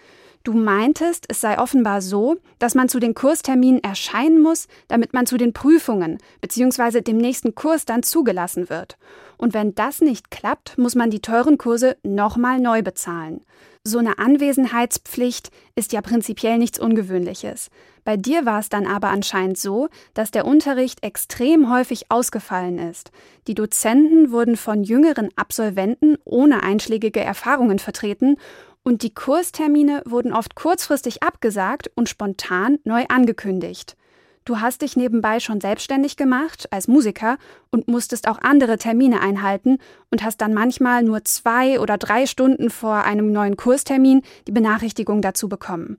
Du 0.43 0.55
meintest, 0.55 1.27
es 1.29 1.43
sei 1.43 1.59
offenbar 1.59 2.01
so, 2.01 2.39
dass 2.59 2.75
man 2.75 2.89
zu 2.89 2.99
den 2.99 3.15
Kursterminen 3.15 3.85
erscheinen 3.85 4.41
muss, 4.41 4.69
damit 4.89 5.13
man 5.13 5.27
zu 5.27 5.37
den 5.37 5.53
Prüfungen 5.53 6.19
bzw. 6.41 7.03
dem 7.03 7.19
nächsten 7.19 7.55
Kurs 7.55 7.85
dann 7.85 8.03
zugelassen 8.03 8.71
wird. 8.71 8.97
Und 9.37 9.53
wenn 9.53 9.75
das 9.75 10.01
nicht 10.01 10.31
klappt, 10.31 10.79
muss 10.79 10.95
man 10.95 11.11
die 11.11 11.21
teuren 11.21 11.59
Kurse 11.59 11.99
nochmal 12.03 12.59
neu 12.59 12.83
bezahlen. 12.83 13.43
So 13.83 13.99
eine 13.99 14.19
Anwesenheitspflicht 14.19 15.51
ist 15.75 15.95
ja 15.95 16.03
prinzipiell 16.03 16.59
nichts 16.59 16.79
Ungewöhnliches. 16.79 17.71
Bei 18.05 18.19
dir 18.19 18.45
war 18.45 18.61
es 18.61 18.69
dann 18.69 18.87
aber 18.87 19.09
anscheinend 19.09 19.57
so, 19.57 19.89
dass 20.13 20.31
der 20.31 20.45
Unterricht 20.45 21.03
extrem 21.03 21.73
häufig 21.73 22.11
ausgefallen 22.11 22.79
ist. 22.79 23.11
Die 23.47 23.55
Dozenten 23.55 24.33
wurden 24.33 24.59
von 24.59 24.85
jüngeren 24.85 25.31
Absolventen 25.35 26.19
ohne 26.27 26.63
einschlägige 26.63 27.21
Erfahrungen 27.21 27.79
vertreten 27.79 28.37
und 28.83 29.03
die 29.03 29.15
Kurstermine 29.15 30.03
wurden 30.05 30.35
oft 30.35 30.55
kurzfristig 30.57 31.23
abgesagt 31.23 31.91
und 31.95 32.11
spontan 32.11 32.79
neu 32.85 33.07
angekündigt. 33.09 33.97
Du 34.45 34.61
hast 34.61 34.83
dich 34.83 34.97
nebenbei 34.97 35.39
schon 35.39 35.61
selbstständig 35.61 36.17
gemacht 36.17 36.73
als 36.73 36.89
Musiker 36.89 37.37
und 37.71 37.89
musstest 37.89 38.27
auch 38.27 38.39
andere 38.39 38.79
Termine 38.79 39.21
einhalten 39.21 39.79
und 40.11 40.25
hast 40.25 40.41
dann 40.41 40.55
manchmal 40.55 41.03
nur 41.03 41.25
zwei 41.25 41.79
oder 41.79 41.99
drei 41.99 42.27
Stunden 42.27 42.71
vor 42.71 43.05
einem 43.05 43.33
neuen 43.33 43.57
Kurstermin 43.57 44.23
die 44.47 44.53
Benachrichtigung 44.53 45.21
dazu 45.21 45.49
bekommen. 45.49 45.99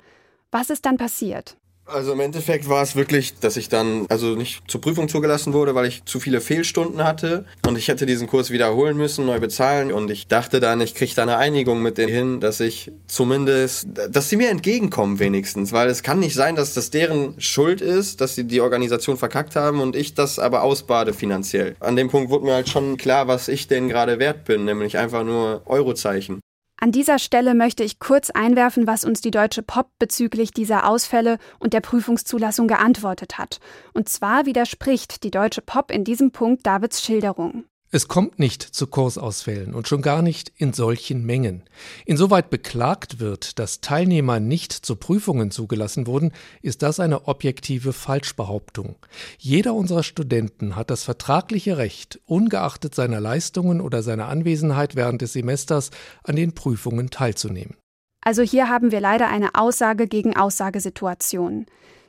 Was 0.50 0.70
ist 0.70 0.86
dann 0.86 0.98
passiert? 0.98 1.56
Also 1.92 2.14
im 2.14 2.22
Endeffekt 2.22 2.70
war 2.70 2.82
es 2.82 2.96
wirklich, 2.96 3.38
dass 3.40 3.58
ich 3.58 3.68
dann 3.68 4.06
also 4.08 4.36
nicht 4.36 4.64
zur 4.68 4.80
Prüfung 4.80 5.10
zugelassen 5.10 5.52
wurde, 5.52 5.76
weil 5.76 5.88
ich 5.88 6.06
zu 6.06 6.22
viele 6.22 6.40
Fehlstunden 6.40 7.04
hatte 7.04 7.46
und 7.68 7.78
ich 7.78 7.90
hätte 7.90 8.06
diesen 8.06 8.28
Kurs 8.28 8.50
wiederholen 8.50 8.96
müssen, 8.96 9.26
neu 9.26 9.40
bezahlen 9.40 9.92
und 9.92 10.10
ich 10.10 10.28
dachte 10.28 10.62
dann, 10.62 10.80
ich 10.80 10.96
kriege 10.96 11.14
da 11.14 11.24
eine 11.24 11.38
Einigung 11.38 11.82
mit 11.82 11.98
denen 11.98 12.14
hin, 12.14 12.40
dass 12.40 12.62
ich 12.62 12.92
zumindest, 13.08 13.88
dass 14.10 14.30
sie 14.30 14.38
mir 14.38 14.50
entgegenkommen 14.50 15.20
wenigstens, 15.20 15.74
weil 15.74 15.90
es 15.90 16.02
kann 16.02 16.20
nicht 16.20 16.34
sein, 16.34 16.56
dass 16.56 16.74
das 16.74 16.92
deren 16.92 17.40
Schuld 17.42 17.82
ist, 17.82 18.22
dass 18.22 18.36
sie 18.36 18.46
die 18.46 18.62
Organisation 18.62 19.18
verkackt 19.18 19.58
haben 19.58 19.82
und 19.82 19.96
ich 19.96 20.14
das 20.14 20.40
aber 20.40 20.64
ausbade 20.64 21.14
finanziell. 21.14 21.76
An 21.82 21.98
dem 21.98 22.10
Punkt 22.10 22.30
wurde 22.30 22.46
mir 22.46 22.54
halt 22.54 22.70
schon 22.70 22.96
klar, 22.96 23.28
was 23.28 23.50
ich 23.50 23.68
denen 23.68 23.90
gerade 23.90 24.18
wert 24.18 24.46
bin, 24.46 24.64
nämlich 24.64 24.98
einfach 24.98 25.26
nur 25.26 25.62
Eurozeichen. 25.66 26.40
An 26.84 26.92
dieser 26.92 27.20
Stelle 27.20 27.54
möchte 27.54 27.84
ich 27.84 28.00
kurz 28.00 28.32
einwerfen, 28.32 28.88
was 28.88 29.06
uns 29.06 29.22
die 29.22 29.30
Deutsche 29.30 29.62
Pop 29.62 29.92
bezüglich 30.00 30.50
dieser 30.50 30.90
Ausfälle 30.90 31.38
und 31.60 31.74
der 31.74 31.80
Prüfungszulassung 31.80 32.68
geantwortet 32.68 33.38
hat. 33.38 33.60
Und 33.94 34.10
zwar 34.10 34.48
widerspricht 34.48 35.24
die 35.24 35.30
Deutsche 35.30 35.62
Pop 35.62 35.92
in 35.92 36.04
diesem 36.04 36.32
Punkt 36.32 36.66
Davids 36.66 37.04
Schilderung. 37.04 37.66
Es 37.94 38.08
kommt 38.08 38.40
nicht 38.40 38.64
zu 38.64 38.88
Kursausfällen 38.88 39.74
und 39.74 39.86
schon 39.86 40.02
gar 40.02 40.22
nicht 40.22 40.54
in 40.56 40.72
solchen 40.72 41.26
Mengen. 41.26 41.64
Insoweit 42.06 42.50
beklagt 42.50 43.20
wird, 43.20 43.60
dass 43.60 43.82
Teilnehmer 43.82 44.40
nicht 44.40 44.72
zu 44.72 44.96
Prüfungen 44.96 45.52
zugelassen 45.52 46.08
wurden, 46.08 46.32
ist 46.62 46.84
das 46.84 47.02
eine 47.02 47.28
objektive 47.28 47.92
Falschbehauptung. 47.92 48.96
Jeder 49.38 49.74
unserer 49.74 50.04
Studenten 50.04 50.78
hat 50.78 50.90
das 50.90 51.04
vertragliche 51.04 51.78
Recht, 51.78 52.22
ungeachtet 52.26 52.96
seiner 52.96 53.20
Leistungen 53.20 53.82
oder 53.82 54.04
seiner 54.04 54.30
Anwesenheit 54.30 54.96
während 54.96 55.22
des 55.22 55.34
Semesters 55.34 55.92
an 56.24 56.38
den 56.38 56.54
Prüfungen 56.54 57.10
teilzunehmen. 57.10 57.76
Also 58.24 58.42
hier 58.42 58.70
haben 58.70 58.94
wir 58.94 59.02
leider 59.02 59.28
eine 59.28 59.56
Aussage 59.56 60.08
gegen 60.08 60.38
Aussagesituation. 60.38 61.66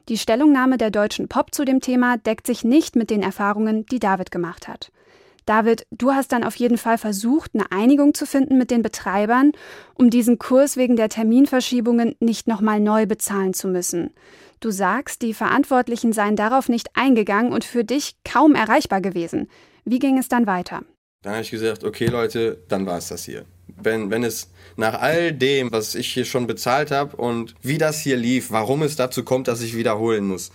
Die 0.09 0.19
Stellungnahme 0.19 0.79
der 0.79 0.93
deutschen 0.93 1.27
Pop 1.27 1.53
zu 1.53 1.65
dem 1.65 1.81
Thema 1.81 2.19
deckt 2.19 2.47
sich 2.47 2.63
nicht 2.63 2.95
mit 2.95 3.11
den 3.11 3.23
Erfahrungen, 3.23 3.85
die 3.87 3.99
David 3.99 4.31
gemacht 4.31 4.69
hat. 4.69 4.93
David, 5.47 5.87
du 5.91 6.13
hast 6.13 6.33
dann 6.33 6.45
auf 6.45 6.55
jeden 6.57 6.79
Fall 6.79 6.99
versucht, 6.99 7.51
eine 7.55 7.73
Einigung 7.73 8.15
zu 8.15 8.27
finden 8.27 8.59
mit 8.59 8.71
den 8.71 8.83
Betreibern, 8.83 9.53
um 9.95 10.11
diesen 10.11 10.39
Kurs 10.39 10.77
wegen 10.77 10.97
der 10.97 11.09
Terminverschiebungen 11.09 12.15
nicht 12.21 12.47
nochmal 12.47 12.81
neu 12.81 13.07
bezahlen 13.07 13.55
zu 13.55 13.69
müssen. 13.69 14.11
Du 14.61 14.71
sagst, 14.71 15.23
die 15.23 15.35
Verantwortlichen 15.35 16.13
seien 16.13 16.37
darauf 16.37 16.69
nicht 16.69 16.91
eingegangen 16.95 17.53
und 17.53 17.65
für 17.65 17.85
dich 17.85 18.15
kaum 18.25 18.55
erreichbar 18.55 19.01
gewesen. 19.01 19.49
Wie 19.85 19.99
ging 19.99 20.19
es 20.19 20.29
dann 20.29 20.47
weiter? 20.47 20.83
Dann 21.23 21.35
habe 21.35 21.43
ich 21.43 21.51
gesagt, 21.51 21.85
okay 21.85 22.07
Leute, 22.07 22.63
dann 22.69 22.87
war 22.87 22.99
es 22.99 23.09
das 23.09 23.25
hier. 23.25 23.45
Wenn, 23.67 24.11
wenn 24.11 24.23
es 24.23 24.51
nach 24.77 25.01
all 25.01 25.33
dem, 25.33 25.73
was 25.73 25.95
ich 25.95 26.13
hier 26.13 26.25
schon 26.25 26.47
bezahlt 26.47 26.91
habe 26.91 27.17
und 27.17 27.55
wie 27.63 27.79
das 27.79 28.01
hier 28.01 28.17
lief, 28.17 28.51
warum 28.51 28.83
es 28.83 28.97
dazu 28.97 29.25
kommt, 29.25 29.49
dass 29.49 29.63
ich 29.63 29.77
wiederholen 29.77 30.27
muss, 30.27 30.51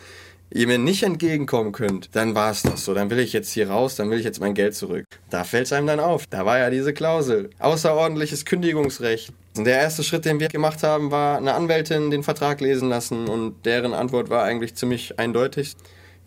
ihr 0.50 0.68
mir 0.68 0.78
nicht 0.78 1.04
entgegenkommen 1.04 1.72
könnt, 1.72 2.16
dann 2.16 2.36
war 2.36 2.52
es 2.52 2.64
das 2.64 2.86
so. 2.86 2.94
Dann 2.94 3.10
will 3.10 3.20
ich 3.20 3.34
jetzt 3.34 3.52
hier 3.52 3.70
raus, 3.70 3.96
dann 3.96 4.10
will 4.10 4.20
ich 4.20 4.26
jetzt 4.26 4.40
mein 4.40 4.54
Geld 4.54 4.76
zurück. 4.76 5.06
Da 5.30 5.44
fällt 5.44 5.66
es 5.66 5.74
einem 5.74 5.88
dann 5.88 6.00
auf. 6.00 6.26
Da 6.28 6.46
war 6.46 6.60
ja 6.60 6.70
diese 6.70 6.94
Klausel. 6.94 7.50
Außerordentliches 7.60 8.46
Kündigungsrecht. 8.46 9.34
Und 9.58 9.66
der 9.66 9.80
erste 9.80 10.04
Schritt, 10.04 10.26
den 10.26 10.40
wir 10.40 10.50
gemacht 10.50 10.84
haben, 10.84 11.12
war 11.12 11.38
eine 11.38 11.54
Anwältin 11.54 12.12
den 12.12 12.24
Vertrag 12.24 12.62
lesen 12.62 12.90
lassen 12.90 13.28
und 13.28 13.66
deren 13.66 13.94
Antwort 13.94 14.30
war 14.30 14.44
eigentlich 14.44 14.76
ziemlich 14.76 15.20
eindeutig. 15.20 15.76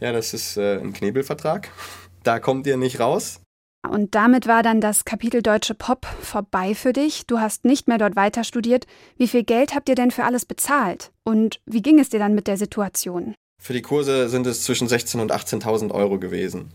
Ja, 0.01 0.13
das 0.13 0.35
ist 0.35 0.57
äh, 0.57 0.79
ein 0.79 0.93
Knebelvertrag. 0.93 1.69
Da 2.23 2.39
kommt 2.39 2.67
ihr 2.67 2.77
nicht 2.77 3.01
raus. 3.01 3.41
Und 3.89 4.15
damit 4.15 4.47
war 4.47 4.63
dann 4.63 4.83
das 4.83 5.07
Kapitel 5.07 5.41
Deutsche 5.43 5.75
Pop 5.75 6.05
vorbei 6.21 6.75
für 6.75 6.93
dich. 6.93 7.27
Du 7.27 7.41
hast 7.41 7.65
nicht 7.65 7.89
mehr 7.89 7.97
dort 7.97 8.15
weiter 8.15 8.45
studiert. 8.45 8.87
Wie 9.17 9.27
viel 9.27 9.43
Geld 9.43 9.75
habt 9.75 9.89
ihr 9.89 9.95
denn 9.95 10.11
für 10.11 10.25
alles 10.25 10.45
bezahlt? 10.45 11.13
Und 11.25 11.61
wie 11.65 11.81
ging 11.81 11.99
es 11.99 12.11
dir 12.11 12.19
dann 12.19 12.35
mit 12.35 12.47
der 12.47 12.59
Situation? 12.59 13.35
Für 13.63 13.75
die 13.75 13.83
Kurse 13.83 14.31
sind 14.31 14.47
es 14.47 14.65
zwischen 14.65 14.89
16.000 14.89 15.21
und 15.21 15.33
18.000 15.33 15.93
Euro 15.93 16.19
gewesen. 16.19 16.73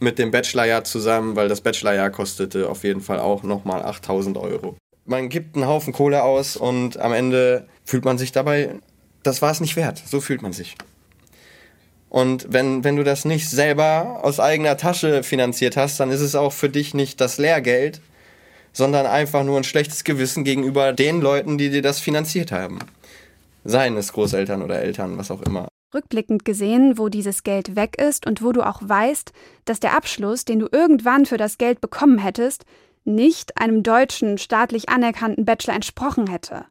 Mit 0.00 0.18
dem 0.18 0.30
Bachelorjahr 0.30 0.84
zusammen, 0.84 1.34
weil 1.34 1.48
das 1.48 1.62
Bachelorjahr 1.62 2.10
kostete 2.10 2.68
auf 2.68 2.84
jeden 2.84 3.00
Fall 3.00 3.18
auch 3.18 3.42
nochmal 3.42 3.82
8.000 3.82 4.38
Euro. 4.38 4.76
Man 5.06 5.30
gibt 5.30 5.56
einen 5.56 5.66
Haufen 5.66 5.94
Kohle 5.94 6.22
aus 6.22 6.58
und 6.58 6.98
am 6.98 7.14
Ende 7.14 7.66
fühlt 7.84 8.04
man 8.04 8.18
sich 8.18 8.32
dabei, 8.32 8.74
das 9.22 9.40
war 9.40 9.50
es 9.50 9.60
nicht 9.60 9.76
wert. 9.76 10.02
So 10.06 10.20
fühlt 10.20 10.42
man 10.42 10.52
sich. 10.52 10.76
Und 12.10 12.52
wenn, 12.52 12.84
wenn 12.84 12.96
du 12.96 13.02
das 13.02 13.24
nicht 13.24 13.48
selber 13.48 14.20
aus 14.22 14.40
eigener 14.40 14.76
Tasche 14.76 15.22
finanziert 15.22 15.78
hast, 15.78 16.00
dann 16.00 16.10
ist 16.10 16.20
es 16.20 16.34
auch 16.34 16.52
für 16.52 16.68
dich 16.68 16.92
nicht 16.92 17.18
das 17.20 17.38
Lehrgeld, 17.38 18.02
sondern 18.74 19.06
einfach 19.06 19.42
nur 19.42 19.56
ein 19.56 19.64
schlechtes 19.64 20.04
Gewissen 20.04 20.44
gegenüber 20.44 20.92
den 20.92 21.22
Leuten, 21.22 21.56
die 21.56 21.70
dir 21.70 21.82
das 21.82 21.98
finanziert 21.98 22.52
haben. 22.52 22.78
Seien 23.64 23.96
es 23.96 24.12
Großeltern 24.12 24.62
oder 24.62 24.80
Eltern, 24.80 25.16
was 25.16 25.30
auch 25.30 25.40
immer. 25.42 25.69
Rückblickend 25.94 26.44
gesehen, 26.44 26.98
wo 26.98 27.08
dieses 27.08 27.42
Geld 27.42 27.76
weg 27.76 28.00
ist 28.00 28.26
und 28.26 28.42
wo 28.42 28.52
du 28.52 28.62
auch 28.62 28.80
weißt, 28.82 29.32
dass 29.64 29.80
der 29.80 29.96
Abschluss, 29.96 30.44
den 30.44 30.60
du 30.60 30.68
irgendwann 30.70 31.26
für 31.26 31.36
das 31.36 31.58
Geld 31.58 31.80
bekommen 31.80 32.18
hättest, 32.18 32.64
nicht 33.04 33.56
einem 33.58 33.82
deutschen, 33.82 34.38
staatlich 34.38 34.88
anerkannten 34.88 35.44
Bachelor 35.44 35.74
entsprochen 35.74 36.28
hätte. 36.28 36.66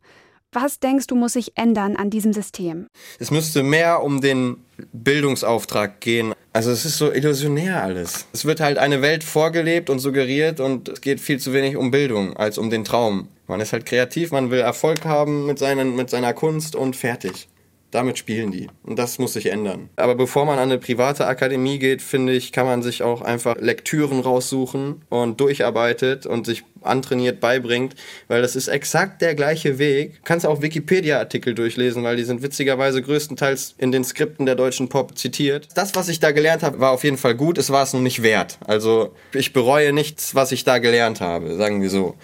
Was 0.51 0.79
denkst 0.79 1.05
du, 1.05 1.15
muss 1.15 1.33
sich 1.33 1.57
ändern 1.57 1.95
an 1.95 2.09
diesem 2.09 2.33
System? 2.33 2.87
Es 3.19 3.29
müsste 3.29 3.61
mehr 3.61 4.01
um 4.01 4.19
den 4.19 4.57
Bildungsauftrag 4.93 5.99
gehen. 5.99 6.33
Also 6.53 6.71
es 6.71 6.85
ist 6.85 6.97
so 6.97 7.11
illusionär 7.11 7.83
alles. 7.83 8.25
Es 8.33 8.45
wird 8.45 8.59
halt 8.59 8.79
eine 8.79 9.03
Welt 9.03 9.23
vorgelebt 9.23 9.91
und 9.91 9.99
suggeriert 9.99 10.59
und 10.59 10.89
es 10.89 11.01
geht 11.01 11.19
viel 11.19 11.39
zu 11.39 11.53
wenig 11.53 11.75
um 11.77 11.91
Bildung 11.91 12.35
als 12.35 12.57
um 12.57 12.71
den 12.71 12.83
Traum. 12.83 13.27
Man 13.45 13.59
ist 13.59 13.73
halt 13.73 13.85
kreativ, 13.85 14.31
man 14.31 14.49
will 14.49 14.59
Erfolg 14.59 15.05
haben 15.05 15.45
mit, 15.45 15.59
seinen, 15.59 15.95
mit 15.95 16.09
seiner 16.09 16.33
Kunst 16.33 16.75
und 16.75 16.95
fertig. 16.95 17.47
Damit 17.91 18.17
spielen 18.19 18.51
die. 18.51 18.69
Und 18.83 18.99
das 18.99 19.17
muss 19.17 19.33
sich 19.33 19.47
ändern. 19.47 19.89
Aber 19.95 20.15
bevor 20.15 20.45
man 20.45 20.59
an 20.59 20.69
eine 20.69 20.77
private 20.77 21.25
Akademie 21.25 21.79
geht, 21.79 22.01
finde 22.01 22.33
ich, 22.33 22.51
kann 22.51 22.65
man 22.65 22.83
sich 22.83 23.01
auch 23.01 23.21
einfach 23.21 23.57
Lektüren 23.59 24.19
raussuchen 24.19 25.01
und 25.09 25.39
durcharbeitet 25.39 26.25
und 26.25 26.45
sich 26.45 26.63
antrainiert 26.81 27.39
beibringt, 27.39 27.95
weil 28.27 28.41
das 28.41 28.55
ist 28.55 28.67
exakt 28.67 29.21
der 29.21 29.35
gleiche 29.35 29.79
Weg. 29.79 30.15
Du 30.15 30.21
kannst 30.23 30.45
auch 30.45 30.61
Wikipedia-Artikel 30.61 31.55
durchlesen, 31.55 32.03
weil 32.03 32.17
die 32.17 32.23
sind 32.23 32.41
witzigerweise 32.41 33.01
größtenteils 33.01 33.75
in 33.77 33.91
den 33.91 34.03
Skripten 34.03 34.45
der 34.45 34.55
deutschen 34.55 34.89
Pop 34.89 35.17
zitiert. 35.17 35.67
Das, 35.75 35.95
was 35.95 36.09
ich 36.09 36.19
da 36.19 36.31
gelernt 36.31 36.63
habe, 36.63 36.79
war 36.79 36.91
auf 36.91 37.03
jeden 37.03 37.17
Fall 37.17 37.35
gut. 37.35 37.57
Es 37.57 37.69
war 37.69 37.83
es 37.83 37.93
nun 37.93 38.03
nicht 38.03 38.23
wert. 38.23 38.57
Also 38.65 39.13
ich 39.33 39.53
bereue 39.53 39.93
nichts, 39.93 40.35
was 40.35 40.51
ich 40.51 40.63
da 40.63 40.79
gelernt 40.79 41.21
habe, 41.21 41.55
sagen 41.55 41.81
wir 41.81 41.89
so 41.89 42.15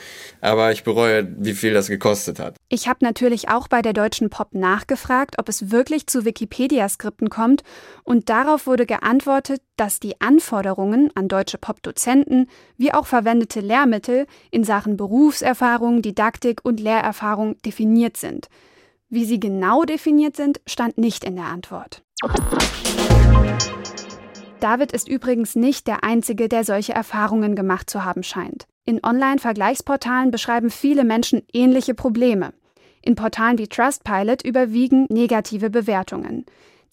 aber 0.45 0.71
ich 0.71 0.83
bereue, 0.83 1.27
wie 1.39 1.53
viel 1.53 1.73
das 1.73 1.87
gekostet 1.87 2.39
hat. 2.39 2.55
Ich 2.69 2.87
habe 2.87 2.99
natürlich 3.01 3.49
auch 3.49 3.67
bei 3.67 3.81
der 3.81 3.93
Deutschen 3.93 4.29
Pop 4.29 4.53
nachgefragt, 4.53 5.39
ob 5.39 5.49
es 5.49 5.71
wirklich 5.71 6.05
zu 6.07 6.23
Wikipedia-Skripten 6.23 7.29
kommt, 7.29 7.63
und 8.03 8.29
darauf 8.29 8.67
wurde 8.67 8.85
geantwortet, 8.85 9.61
dass 9.77 9.99
die 9.99 10.21
Anforderungen 10.21 11.09
an 11.15 11.27
deutsche 11.27 11.57
Pop-Dozenten 11.57 12.47
wie 12.77 12.93
auch 12.93 13.07
verwendete 13.07 13.59
Lehrmittel 13.59 14.27
in 14.55 14.63
Sachen 14.63 14.95
Berufserfahrung, 14.95 16.01
Didaktik 16.01 16.61
und 16.63 16.79
Lehrerfahrung 16.79 17.61
definiert 17.65 18.15
sind. 18.15 18.47
Wie 19.09 19.25
sie 19.25 19.37
genau 19.37 19.83
definiert 19.83 20.37
sind, 20.37 20.61
stand 20.65 20.97
nicht 20.97 21.25
in 21.25 21.35
der 21.35 21.47
Antwort. 21.47 22.03
David 24.61 24.93
ist 24.93 25.09
übrigens 25.09 25.57
nicht 25.57 25.87
der 25.87 26.05
Einzige, 26.05 26.47
der 26.47 26.63
solche 26.63 26.93
Erfahrungen 26.93 27.57
gemacht 27.57 27.89
zu 27.89 28.05
haben 28.05 28.23
scheint. 28.23 28.65
In 28.85 29.03
Online-Vergleichsportalen 29.03 30.31
beschreiben 30.31 30.69
viele 30.69 31.03
Menschen 31.03 31.41
ähnliche 31.51 31.93
Probleme. 31.93 32.53
In 33.01 33.15
Portalen 33.15 33.57
wie 33.57 33.67
Trustpilot 33.67 34.41
überwiegen 34.41 35.05
negative 35.09 35.69
Bewertungen. 35.69 36.45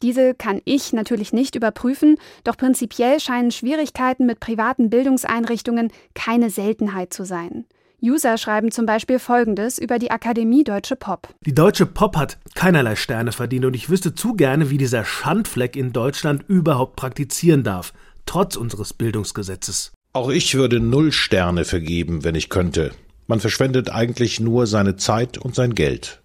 Diese 0.03 0.35
kann 0.35 0.61
ich 0.65 0.93
natürlich 0.93 1.33
nicht 1.33 1.55
überprüfen, 1.55 2.17
doch 2.45 2.57
prinzipiell 2.57 3.21
scheinen 3.21 3.53
Schwierigkeiten 3.53 4.27
mit 4.27 4.41
privaten 4.41 4.91
Bildungseinrichtungen 4.91 5.93
keine 6.15 6.51
Seltenheit 6.51 7.15
zu 7.15 7.25
sein. 7.25 7.65
User 8.03 8.37
schreiben 8.37 8.73
zum 8.73 8.85
Beispiel 8.85 9.21
Folgendes 9.21 9.79
über 9.79 10.01
die 10.01 10.11
Akademie 10.11 10.65
Deutsche 10.65 10.97
Pop. 10.97 11.29
Die 11.47 11.55
Deutsche 11.55 11.87
Pop 11.87 12.17
hat 12.17 12.37
keinerlei 12.57 12.97
Sterne 12.97 13.31
verdient 13.31 13.65
und 13.65 13.75
ich 13.75 13.91
wüsste 13.91 14.13
zu 14.13 14.35
gerne, 14.35 14.71
wie 14.71 14.79
dieser 14.79 15.05
Schandfleck 15.05 15.77
in 15.77 15.93
Deutschland 15.93 16.45
überhaupt 16.49 16.97
praktizieren 16.97 17.63
darf, 17.63 17.93
trotz 18.27 18.57
unseres 18.57 18.93
Bildungsgesetzes. 18.93 19.93
Auch 20.13 20.31
ich 20.31 20.57
würde 20.57 20.81
null 20.81 21.13
Sterne 21.13 21.65
vergeben, 21.65 22.25
wenn 22.25 22.35
ich 22.35 22.49
könnte. 22.49 22.91
Man 23.29 23.39
verschwendet 23.39 23.91
eigentlich 23.91 24.41
nur 24.41 24.67
seine 24.67 24.97
Zeit 24.97 25.39
und 25.39 25.55
sein 25.55 25.77
Geld. 25.77 26.22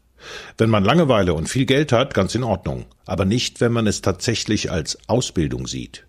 Wenn 0.58 0.70
man 0.70 0.84
Langeweile 0.84 1.34
und 1.34 1.50
viel 1.50 1.66
Geld 1.66 1.92
hat, 1.92 2.14
ganz 2.14 2.36
in 2.36 2.44
Ordnung, 2.44 2.86
aber 3.06 3.26
nicht, 3.26 3.62
wenn 3.62 3.72
man 3.72 3.88
es 3.88 4.02
tatsächlich 4.02 4.72
als 4.72 4.98
Ausbildung 5.08 5.68
sieht. 5.68 6.06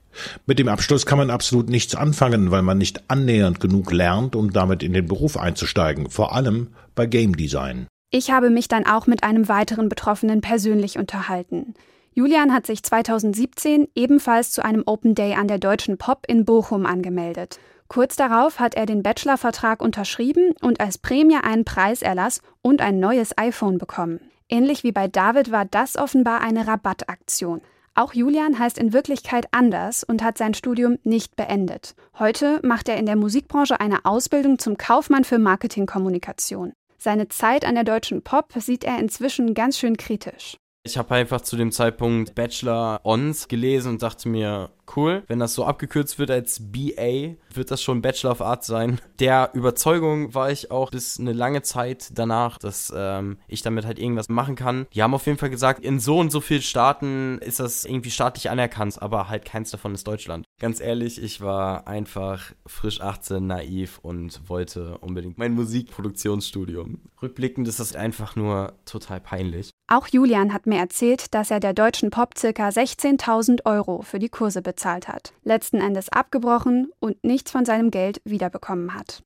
Mit 0.47 0.59
dem 0.59 0.69
Abschluss 0.69 1.07
kann 1.07 1.19
man 1.19 1.31
absolut 1.31 1.69
nichts 1.69 1.95
anfangen, 1.95 2.51
weil 2.51 2.63
man 2.63 2.79
nicht 2.79 3.03
annähernd 3.09 3.61
genug 3.61 3.93
lernt, 3.93 4.35
um 4.35 4.53
damit 4.53 4.83
in 4.83 4.93
den 4.93 5.07
Beruf 5.07 5.37
einzusteigen, 5.37 6.11
vor 6.11 6.35
allem 6.35 6.69
bei 6.95 7.07
Game 7.07 7.37
Design. 7.37 7.87
Ich 8.11 8.31
habe 8.31 8.51
mich 8.51 8.69
dann 8.69 8.87
auch 8.87 9.07
mit 9.07 9.23
einem 9.23 9.49
weiteren 9.49 9.89
Betroffenen 9.89 10.41
persönlich 10.41 10.99
unterhalten. 10.99 11.75
Julian 12.15 12.53
hat 12.53 12.67
sich 12.67 12.83
2017 12.83 13.87
ebenfalls 13.95 14.51
zu 14.51 14.65
einem 14.65 14.83
Open 14.87 15.15
Day 15.15 15.35
an 15.35 15.47
der 15.47 15.59
Deutschen 15.59 15.99
Pop 15.99 16.25
in 16.27 16.45
Bochum 16.45 16.85
angemeldet. 16.87 17.61
Kurz 17.89 18.17
darauf 18.17 18.61
hat 18.61 18.75
er 18.75 18.85
den 18.85 19.03
Bachelorvertrag 19.03 19.83
unterschrieben 19.83 20.53
und 20.61 20.81
als 20.81 20.99
Prämie 20.99 21.39
einen 21.43 21.65
Preiserlass 21.65 22.43
und 22.61 22.83
ein 22.83 23.01
neues 23.01 23.37
iPhone 23.39 23.79
bekommen. 23.79 24.21
Ähnlich 24.51 24.85
wie 24.85 24.93
bei 24.93 25.09
David 25.09 25.51
war 25.51 25.65
das 25.65 25.97
offenbar 25.97 26.43
eine 26.43 26.67
Rabattaktion. 26.67 27.63
Auch 27.95 28.15
Julian 28.15 28.59
heißt 28.59 28.79
in 28.79 28.93
Wirklichkeit 28.93 29.49
anders 29.51 30.05
und 30.05 30.23
hat 30.23 30.39
sein 30.39 30.55
Studium 30.55 30.99
nicht 31.03 31.35
beendet. 31.35 31.97
Heute 32.19 32.61
macht 32.63 32.89
er 32.89 32.97
in 32.97 33.07
der 33.07 33.17
Musikbranche 33.17 33.81
eine 33.81 34.05
Ausbildung 34.05 34.59
zum 34.59 34.77
Kaufmann 34.77 35.25
für 35.25 35.39
Marketingkommunikation. 35.39 36.75
Seine 36.99 37.29
Zeit 37.29 37.65
an 37.65 37.75
der 37.75 37.85
deutschen 37.85 38.23
Pop 38.23 38.53
sieht 38.57 38.85
er 38.85 38.99
inzwischen 38.99 39.55
ganz 39.55 39.79
schön 39.79 39.97
kritisch. 39.97 40.59
Ich 40.89 40.97
habe 40.97 41.15
einfach 41.17 41.43
zu 41.43 41.59
dem 41.59 41.71
Zeitpunkt 41.71 42.35
Bachelor 42.35 43.01
Ons 43.05 43.49
gelesen 43.49 43.91
und 43.91 44.03
dachte 44.03 44.27
mir, 44.27 44.71
cool, 44.97 45.23
wenn 45.27 45.39
das 45.39 45.53
so 45.53 45.67
abgekürzt 45.67 46.19
wird 46.19 46.31
als 46.31 46.63
BA, 46.73 47.35
wird 47.53 47.71
das 47.71 47.83
schon 47.83 48.01
Bachelor 48.01 48.31
of 48.31 48.41
Arts 48.41 48.69
sein. 48.69 48.99
Der 49.19 49.51
Überzeugung 49.53 50.33
war 50.33 50.51
ich 50.51 50.71
auch 50.71 50.91
bis 50.91 51.21
eine 51.21 51.35
lange 51.35 51.61
Zeit 51.61 52.09
danach, 52.15 52.57
dass 52.57 52.91
ähm, 52.97 53.37
ich 53.49 53.61
damit 53.61 53.85
halt 53.85 53.99
irgendwas 53.99 54.31
machen 54.31 54.57
kann. 54.57 54.87
Die 54.95 55.03
haben 55.03 55.13
auf 55.13 55.27
jeden 55.27 55.37
Fall 55.37 55.51
gesagt, 55.51 55.85
in 55.85 56.01
so 56.01 56.19
und 56.19 56.33
so 56.33 56.41
vielen 56.41 56.63
Staaten 56.63 57.37
ist 57.43 57.61
das 57.61 57.85
irgendwie 57.85 58.11
staatlich 58.11 58.49
anerkannt, 58.49 59.03
aber 59.03 59.29
halt 59.29 59.45
keins 59.45 59.71
davon 59.71 59.93
ist 59.93 60.09
Deutschland. 60.09 60.47
Ganz 60.59 60.81
ehrlich, 60.81 61.23
ich 61.23 61.43
war 61.43 61.87
einfach 61.87 62.53
frisch 62.65 63.03
18, 63.03 63.47
naiv 63.47 63.99
und 63.99 64.49
wollte 64.49 64.97
unbedingt 64.99 65.37
mein 65.37 65.53
Musikproduktionsstudium. 65.53 67.03
Rückblickend 67.21 67.69
ist 67.69 67.79
das 67.79 67.95
einfach 67.95 68.37
nur 68.37 68.73
total 68.87 69.21
peinlich. 69.21 69.71
Auch 69.91 70.07
Julian 70.07 70.53
hat 70.53 70.67
mir 70.67 70.79
erzählt, 70.79 71.33
dass 71.35 71.51
er 71.51 71.61
der 71.61 71.73
deutschen 71.73 72.11
Pop 72.11 72.35
ca. 72.35 72.47
16.000 72.69 73.65
Euro 73.65 74.03
für 74.03 74.19
die 74.19 74.29
Kurse 74.29 74.61
bezahlt 74.61 75.09
hat, 75.09 75.33
letzten 75.45 75.81
Endes 75.81 76.11
abgebrochen 76.11 76.93
und 77.01 77.25
nichts 77.25 77.51
von 77.51 77.65
seinem 77.65 77.91
Geld 77.91 78.21
wiederbekommen 78.25 78.93
hat. 78.93 79.23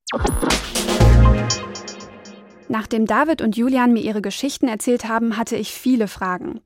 Nachdem 2.69 3.07
David 3.07 3.42
und 3.42 3.57
Julian 3.57 3.92
mir 3.92 4.02
ihre 4.02 4.23
Geschichten 4.23 4.69
erzählt 4.69 5.09
haben, 5.09 5.37
hatte 5.37 5.57
ich 5.57 5.73
viele 5.73 6.07
Fragen. 6.07 6.61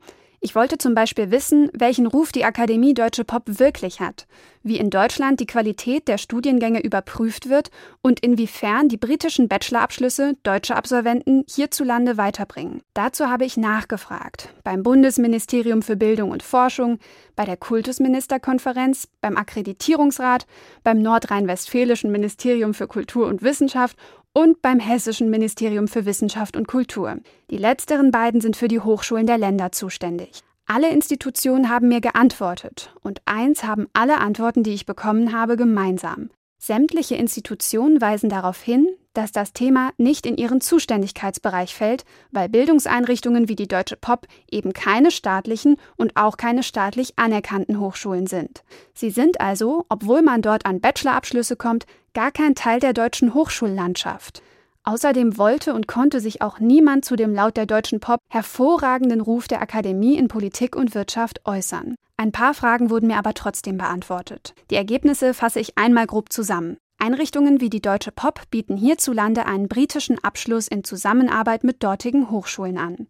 Ich 0.46 0.54
wollte 0.54 0.78
zum 0.78 0.94
Beispiel 0.94 1.32
wissen, 1.32 1.70
welchen 1.72 2.06
Ruf 2.06 2.30
die 2.30 2.44
Akademie 2.44 2.94
Deutsche 2.94 3.24
Pop 3.24 3.42
wirklich 3.46 3.98
hat, 3.98 4.28
wie 4.62 4.78
in 4.78 4.90
Deutschland 4.90 5.40
die 5.40 5.46
Qualität 5.46 6.06
der 6.06 6.18
Studiengänge 6.18 6.78
überprüft 6.84 7.48
wird 7.48 7.72
und 8.00 8.20
inwiefern 8.20 8.88
die 8.88 8.96
britischen 8.96 9.48
Bachelorabschlüsse 9.48 10.36
deutsche 10.44 10.76
Absolventen 10.76 11.42
hierzulande 11.48 12.16
weiterbringen. 12.16 12.82
Dazu 12.94 13.28
habe 13.28 13.44
ich 13.44 13.56
nachgefragt. 13.56 14.50
Beim 14.62 14.84
Bundesministerium 14.84 15.82
für 15.82 15.96
Bildung 15.96 16.30
und 16.30 16.44
Forschung, 16.44 17.00
bei 17.34 17.44
der 17.44 17.56
Kultusministerkonferenz, 17.56 19.08
beim 19.20 19.36
Akkreditierungsrat, 19.36 20.46
beim 20.84 21.02
Nordrhein-Westfälischen 21.02 22.12
Ministerium 22.12 22.72
für 22.72 22.86
Kultur 22.86 23.26
und 23.26 23.42
Wissenschaft 23.42 23.96
und 24.36 24.60
beim 24.60 24.80
Hessischen 24.80 25.30
Ministerium 25.30 25.88
für 25.88 26.04
Wissenschaft 26.04 26.58
und 26.58 26.68
Kultur. 26.68 27.16
Die 27.50 27.56
letzteren 27.56 28.10
beiden 28.10 28.42
sind 28.42 28.54
für 28.54 28.68
die 28.68 28.80
Hochschulen 28.80 29.26
der 29.26 29.38
Länder 29.38 29.72
zuständig. 29.72 30.42
Alle 30.66 30.90
Institutionen 30.90 31.70
haben 31.70 31.88
mir 31.88 32.02
geantwortet 32.02 32.94
und 33.00 33.22
eins 33.24 33.64
haben 33.64 33.86
alle 33.94 34.18
Antworten, 34.18 34.62
die 34.62 34.74
ich 34.74 34.84
bekommen 34.84 35.32
habe, 35.32 35.56
gemeinsam. 35.56 36.28
Sämtliche 36.58 37.14
Institutionen 37.14 38.02
weisen 38.02 38.28
darauf 38.28 38.60
hin, 38.60 38.86
dass 39.16 39.32
das 39.32 39.52
Thema 39.52 39.90
nicht 39.96 40.26
in 40.26 40.37
ihren 40.37 40.61
Zuständigkeitsbereich 40.61 41.75
fällt, 41.75 42.04
weil 42.30 42.49
Bildungseinrichtungen 42.49 43.49
wie 43.49 43.56
die 43.56 43.68
Deutsche 43.68 43.96
Pop 43.96 44.26
eben 44.50 44.73
keine 44.73 45.11
staatlichen 45.11 45.76
und 45.96 46.16
auch 46.16 46.37
keine 46.37 46.62
staatlich 46.62 47.18
anerkannten 47.18 47.80
Hochschulen 47.80 48.26
sind. 48.26 48.62
Sie 48.94 49.11
sind 49.11 49.40
also, 49.40 49.87
obwohl 49.88 50.23
man 50.23 50.42
dort 50.42 50.66
an 50.66 50.80
Bachelorabschlüsse 50.80 51.56
kommt, 51.56 51.87
gar 52.14 52.30
kein 52.30 52.54
Teil 52.54 52.80
der 52.80 52.92
deutschen 52.92 53.35
Hochschullandschaft. 53.35 54.42
Außerdem 54.85 55.37
wollte 55.37 55.75
und 55.75 55.88
konnte 55.88 56.20
sich 56.20 56.42
auch 56.42 56.61
niemand 56.61 57.04
zu 57.04 57.16
dem 57.16 57.35
laut 57.35 57.56
der 57.56 57.66
deutschen 57.66 57.99
Pop 57.99 58.20
hervorragenden 58.28 59.20
Ruf 59.20 59.49
der 59.49 59.61
Akademie 59.61 60.16
in 60.16 60.28
Politik 60.28 60.76
und 60.76 60.94
Wirtschaft 60.94 61.40
äußern. 61.44 61.96
Ein 62.16 62.32
paar 62.32 62.54
Fragen 62.54 62.88
wurden 62.88 63.08
mir 63.08 63.18
aber 63.18 63.35
trotzdem 63.35 63.78
beantwortet. 63.78 64.54
Die 64.70 64.76
Ergebnisse 64.76 65.35
fasse 65.35 65.61
ich 65.61 65.76
einmal 65.76 66.06
grob 66.06 66.32
zusammen. 66.32 66.78
Einrichtungen 67.06 67.60
wie 67.60 67.70
die 67.70 67.80
Deutsche 67.80 68.10
Pop 68.10 68.50
bieten 68.50 68.76
hierzulande 68.76 69.46
einen 69.46 69.68
britischen 69.68 70.18
Abschluss 70.25 70.66
in 70.66 70.82
Zusammenarbeit 70.82 71.62
mit 71.62 71.84
dortigen 71.84 72.32
Hochschulen 72.32 72.78
an. 72.78 73.06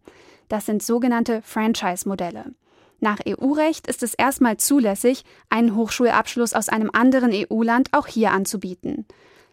Das 0.49 0.67
sind 0.67 0.83
sogenannte 0.83 1.41
Franchise-Modelle. 1.41 2.53
Nach 2.99 3.17
EU-Recht 3.27 3.87
ist 3.87 4.03
es 4.03 4.13
erstmal 4.13 4.57
zulässig, 4.57 5.23
einen 5.49 5.75
Hochschulabschluss 5.75 6.53
aus 6.53 6.69
einem 6.69 6.91
anderen 6.93 7.31
EU-Land 7.33 7.89
auch 7.93 8.05
hier 8.05 8.33
anzubieten. 8.33 9.07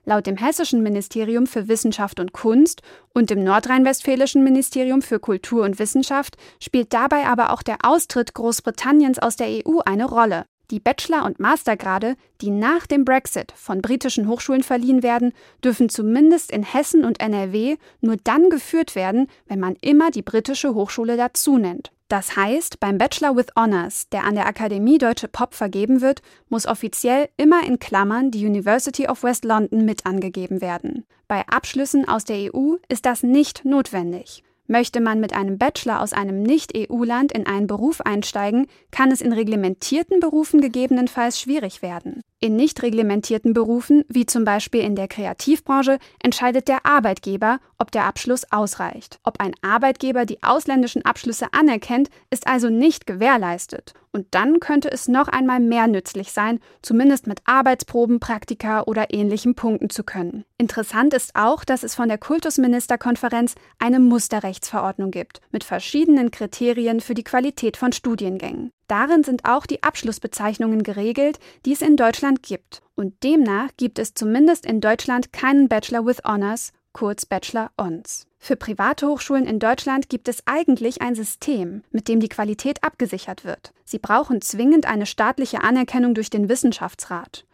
Laut 0.04 0.26
dem 0.26 0.36
Hessischen 0.36 0.82
Ministerium 0.82 1.46
für 1.46 1.66
Wissenschaft 1.68 2.20
und 2.20 2.34
Kunst 2.34 2.82
und 3.14 3.30
dem 3.30 3.44
Nordrhein-Westfälischen 3.44 4.44
Ministerium 4.44 5.00
für 5.00 5.20
Kultur 5.20 5.64
und 5.64 5.78
Wissenschaft 5.78 6.36
spielt 6.60 6.92
dabei 6.92 7.24
aber 7.24 7.50
auch 7.50 7.62
der 7.62 7.78
Austritt 7.82 8.34
Großbritanniens 8.34 9.18
aus 9.18 9.36
der 9.36 9.48
EU 9.66 9.78
eine 9.86 10.04
Rolle. 10.04 10.44
Die 10.70 10.80
Bachelor- 10.80 11.24
und 11.24 11.40
Mastergrade, 11.40 12.16
die 12.40 12.50
nach 12.50 12.86
dem 12.86 13.04
Brexit 13.04 13.52
von 13.54 13.82
britischen 13.82 14.28
Hochschulen 14.28 14.62
verliehen 14.62 15.02
werden, 15.02 15.32
dürfen 15.62 15.88
zumindest 15.88 16.50
in 16.50 16.62
Hessen 16.62 17.04
und 17.04 17.20
NRW 17.20 17.76
nur 18.00 18.16
dann 18.22 18.48
geführt 18.48 18.94
werden, 18.94 19.28
wenn 19.46 19.60
man 19.60 19.76
immer 19.82 20.10
die 20.10 20.22
britische 20.22 20.74
Hochschule 20.74 21.16
dazu 21.16 21.58
nennt. 21.58 21.92
Das 22.08 22.36
heißt, 22.36 22.80
beim 22.80 22.98
Bachelor 22.98 23.34
with 23.34 23.46
Honors, 23.56 24.08
der 24.10 24.24
an 24.24 24.34
der 24.34 24.46
Akademie 24.46 24.98
Deutsche 24.98 25.26
Pop 25.26 25.54
vergeben 25.54 26.00
wird, 26.00 26.20
muss 26.48 26.66
offiziell 26.66 27.28
immer 27.36 27.64
in 27.66 27.78
Klammern 27.78 28.30
die 28.30 28.46
University 28.46 29.08
of 29.08 29.22
West 29.22 29.44
London 29.44 29.84
mit 29.84 30.04
angegeben 30.06 30.60
werden. 30.60 31.04
Bei 31.28 31.46
Abschlüssen 31.48 32.06
aus 32.06 32.24
der 32.24 32.54
EU 32.54 32.76
ist 32.88 33.06
das 33.06 33.22
nicht 33.22 33.64
notwendig. 33.64 34.44
Möchte 34.66 35.00
man 35.00 35.20
mit 35.20 35.34
einem 35.34 35.58
Bachelor 35.58 36.00
aus 36.00 36.14
einem 36.14 36.42
Nicht-EU-Land 36.42 37.32
in 37.32 37.46
einen 37.46 37.66
Beruf 37.66 38.00
einsteigen, 38.00 38.66
kann 38.90 39.10
es 39.10 39.20
in 39.20 39.34
reglementierten 39.34 40.20
Berufen 40.20 40.62
gegebenenfalls 40.62 41.38
schwierig 41.38 41.82
werden. 41.82 42.22
In 42.40 42.56
nicht 42.56 42.82
reglementierten 42.82 43.52
Berufen, 43.52 44.04
wie 44.08 44.24
zum 44.24 44.44
Beispiel 44.44 44.80
in 44.80 44.96
der 44.96 45.08
Kreativbranche, 45.08 45.98
entscheidet 46.22 46.68
der 46.68 46.86
Arbeitgeber, 46.86 47.58
ob 47.78 47.90
der 47.90 48.06
Abschluss 48.06 48.50
ausreicht. 48.50 49.18
Ob 49.22 49.40
ein 49.40 49.54
Arbeitgeber 49.60 50.24
die 50.24 50.42
ausländischen 50.42 51.04
Abschlüsse 51.04 51.48
anerkennt, 51.52 52.08
ist 52.30 52.46
also 52.46 52.70
nicht 52.70 53.06
gewährleistet. 53.06 53.92
Und 54.14 54.28
dann 54.30 54.60
könnte 54.60 54.92
es 54.92 55.08
noch 55.08 55.26
einmal 55.26 55.58
mehr 55.58 55.88
nützlich 55.88 56.30
sein, 56.30 56.60
zumindest 56.82 57.26
mit 57.26 57.40
Arbeitsproben, 57.46 58.20
Praktika 58.20 58.84
oder 58.84 59.12
ähnlichem 59.12 59.56
punkten 59.56 59.90
zu 59.90 60.04
können. 60.04 60.44
Interessant 60.56 61.12
ist 61.14 61.34
auch, 61.34 61.64
dass 61.64 61.82
es 61.82 61.96
von 61.96 62.08
der 62.08 62.18
Kultusministerkonferenz 62.18 63.56
eine 63.80 63.98
Musterrechtsverordnung 63.98 65.10
gibt, 65.10 65.40
mit 65.50 65.64
verschiedenen 65.64 66.30
Kriterien 66.30 67.00
für 67.00 67.14
die 67.14 67.24
Qualität 67.24 67.76
von 67.76 67.90
Studiengängen. 67.90 68.70
Darin 68.86 69.24
sind 69.24 69.46
auch 69.46 69.66
die 69.66 69.82
Abschlussbezeichnungen 69.82 70.84
geregelt, 70.84 71.40
die 71.66 71.72
es 71.72 71.82
in 71.82 71.96
Deutschland 71.96 72.44
gibt. 72.44 72.82
Und 72.94 73.24
demnach 73.24 73.70
gibt 73.76 73.98
es 73.98 74.14
zumindest 74.14 74.64
in 74.64 74.80
Deutschland 74.80 75.32
keinen 75.32 75.68
Bachelor 75.68 76.06
with 76.06 76.22
Honors, 76.24 76.72
kurz 76.92 77.26
Bachelor 77.26 77.72
Ons. 77.76 78.28
Für 78.44 78.56
private 78.56 79.06
Hochschulen 79.08 79.46
in 79.46 79.58
Deutschland 79.58 80.10
gibt 80.10 80.28
es 80.28 80.42
eigentlich 80.44 81.00
ein 81.00 81.14
System, 81.14 81.82
mit 81.92 82.08
dem 82.08 82.20
die 82.20 82.28
Qualität 82.28 82.84
abgesichert 82.84 83.46
wird. 83.46 83.72
Sie 83.86 83.98
brauchen 83.98 84.42
zwingend 84.42 84.84
eine 84.84 85.06
staatliche 85.06 85.62
Anerkennung 85.62 86.12
durch 86.12 86.28
den 86.28 86.50
Wissenschaftsrat. 86.50 87.46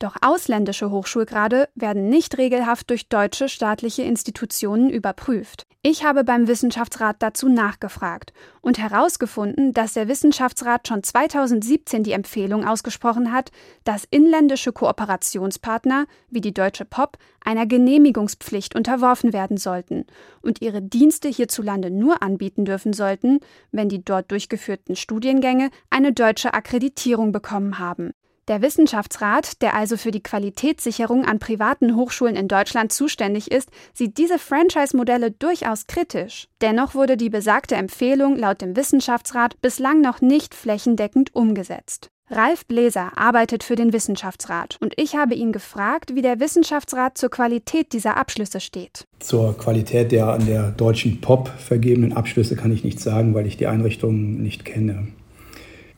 Doch 0.00 0.16
ausländische 0.22 0.90
Hochschulgrade 0.90 1.68
werden 1.74 2.08
nicht 2.08 2.38
regelhaft 2.38 2.88
durch 2.88 3.10
deutsche 3.10 3.50
staatliche 3.50 4.02
Institutionen 4.02 4.88
überprüft. 4.88 5.66
Ich 5.82 6.04
habe 6.04 6.24
beim 6.24 6.48
Wissenschaftsrat 6.48 7.16
dazu 7.20 7.50
nachgefragt 7.50 8.32
und 8.62 8.78
herausgefunden, 8.78 9.74
dass 9.74 9.92
der 9.92 10.08
Wissenschaftsrat 10.08 10.88
schon 10.88 11.02
2017 11.02 12.02
die 12.02 12.12
Empfehlung 12.12 12.66
ausgesprochen 12.66 13.30
hat, 13.30 13.50
dass 13.84 14.06
inländische 14.10 14.72
Kooperationspartner 14.72 16.06
wie 16.30 16.40
die 16.40 16.54
Deutsche 16.54 16.86
Pop 16.86 17.18
einer 17.44 17.66
Genehmigungspflicht 17.66 18.74
unterworfen 18.74 19.34
werden 19.34 19.58
sollten 19.58 20.06
und 20.40 20.62
ihre 20.62 20.80
Dienste 20.80 21.28
hierzulande 21.28 21.90
nur 21.90 22.22
anbieten 22.22 22.64
dürfen 22.64 22.94
sollten, 22.94 23.40
wenn 23.70 23.90
die 23.90 24.02
dort 24.02 24.30
durchgeführten 24.30 24.96
Studiengänge 24.96 25.70
eine 25.90 26.14
deutsche 26.14 26.54
Akkreditierung 26.54 27.32
bekommen 27.32 27.78
haben. 27.78 28.14
Der 28.48 28.62
Wissenschaftsrat, 28.62 29.62
der 29.62 29.74
also 29.74 29.96
für 29.96 30.10
die 30.10 30.22
Qualitätssicherung 30.22 31.24
an 31.24 31.38
privaten 31.38 31.94
Hochschulen 31.94 32.36
in 32.36 32.48
Deutschland 32.48 32.92
zuständig 32.92 33.50
ist, 33.50 33.70
sieht 33.94 34.18
diese 34.18 34.38
Franchise-Modelle 34.38 35.30
durchaus 35.30 35.86
kritisch. 35.86 36.48
Dennoch 36.60 36.94
wurde 36.94 37.16
die 37.16 37.30
besagte 37.30 37.76
Empfehlung 37.76 38.36
laut 38.36 38.60
dem 38.60 38.76
Wissenschaftsrat 38.76 39.60
bislang 39.60 40.00
noch 40.00 40.20
nicht 40.20 40.54
flächendeckend 40.54 41.34
umgesetzt. 41.34 42.08
Ralf 42.32 42.64
Bläser 42.66 43.18
arbeitet 43.18 43.64
für 43.64 43.74
den 43.74 43.92
Wissenschaftsrat 43.92 44.76
und 44.80 44.94
ich 44.96 45.16
habe 45.16 45.34
ihn 45.34 45.50
gefragt, 45.50 46.14
wie 46.14 46.22
der 46.22 46.38
Wissenschaftsrat 46.38 47.18
zur 47.18 47.28
Qualität 47.28 47.92
dieser 47.92 48.16
Abschlüsse 48.16 48.60
steht. 48.60 49.04
Zur 49.18 49.58
Qualität 49.58 50.12
der 50.12 50.28
an 50.28 50.46
der 50.46 50.70
deutschen 50.70 51.20
POP 51.20 51.48
vergebenen 51.48 52.12
Abschlüsse 52.12 52.54
kann 52.54 52.72
ich 52.72 52.84
nichts 52.84 53.02
sagen, 53.02 53.34
weil 53.34 53.48
ich 53.48 53.56
die 53.56 53.66
Einrichtungen 53.66 54.40
nicht 54.42 54.64
kenne. 54.64 55.08